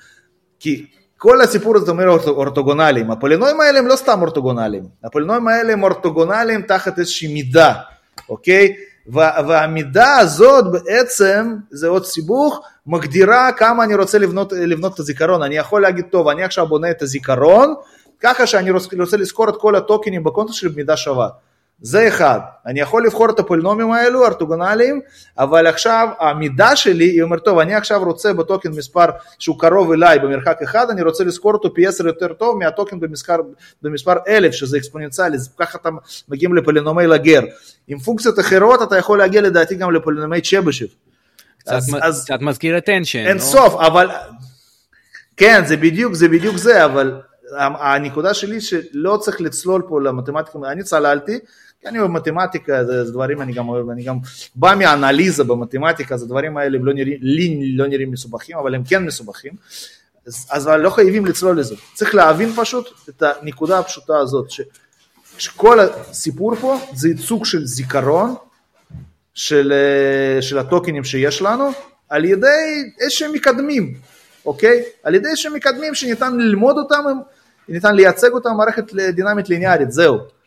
[0.61, 0.87] כי
[1.19, 6.63] כל הסיפור הזה אומר אורתוגונליים, הפולינומים האלה הם לא סתם אורתוגונליים, הפולינומים האלה הם אורתוגונליים
[6.63, 7.75] תחת איזושהי מידה,
[8.29, 8.75] אוקיי?
[9.09, 15.57] והמידה הזאת בעצם, זה עוד סיבוך, מגדירה כמה אני רוצה לבנות, לבנות את הזיכרון, אני
[15.57, 17.75] יכול להגיד, טוב, אני עכשיו בונה את הזיכרון,
[18.21, 21.29] ככה שאני רוצה לזכור את כל הטוקנים בקונטקסט של מידה שווה.
[21.81, 25.01] זה אחד, אני יכול לבחור את הפולינומים האלו, ארתוגונליים,
[25.39, 29.05] אבל עכשיו המידה שלי, היא אומרת, טוב, אני עכשיו רוצה בטוקן מספר
[29.39, 33.37] שהוא קרוב אליי במרחק אחד, אני רוצה לזכור אותו פי עשר יותר טוב מהטוקן במספר,
[33.83, 35.97] במספר אלף, שזה אקספוננציאלי, ככה אתם
[36.29, 37.41] מגיעים לפולינומי לגר.
[37.89, 40.87] עם פונקציות אחרות אתה יכול להגיע לדעתי גם לפולינומי צ'בשב.
[41.59, 43.27] קצת, אז, אז, קצת מזכיר את אנשן.
[43.27, 43.43] אין לא?
[43.43, 44.11] סוף, אבל...
[45.37, 47.21] כן, זה בדיוק, זה בדיוק זה, אבל
[47.57, 51.39] הנקודה שלי שלא צריך לצלול פה למתמטיקה, אני צללתי,
[51.81, 54.19] כי אני אוהב מתמטיקה, זה, זה דברים אני גם אוהב, אני גם
[54.55, 59.05] בא מאנליזה במתמטיקה, זה דברים האלה לא נראים, לי לא נראים מסובכים, אבל הם כן
[59.05, 59.53] מסובכים,
[60.27, 64.61] אז, אז לא חייבים לצלול לזה, צריך להבין פשוט את הנקודה הפשוטה הזאת, ש,
[65.39, 68.35] שכל הסיפור פה זה ייצוג של זיכרון,
[69.35, 69.73] של,
[70.41, 71.71] של הטוקנים שיש לנו,
[72.09, 73.95] על ידי איזשהם מקדמים,
[74.47, 74.83] אוקיי?
[75.03, 77.05] על ידי איזשהם מקדמים שניתן ללמוד אותם,
[77.69, 80.38] ניתן לייצג אותם במערכת דינמית ליניארית, זהו.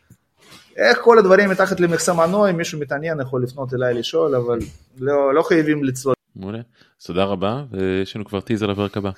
[0.90, 4.60] איך כל הדברים מתחת למכסה מנוע, אם מישהו מתעניין יכול לפנות אליי לשאול, אבל
[5.00, 6.16] לא, לא חייבים לצלול.
[6.36, 6.60] מעולה,
[7.06, 9.12] תודה רבה, ויש לנו כבר טיזר לפרק הבא.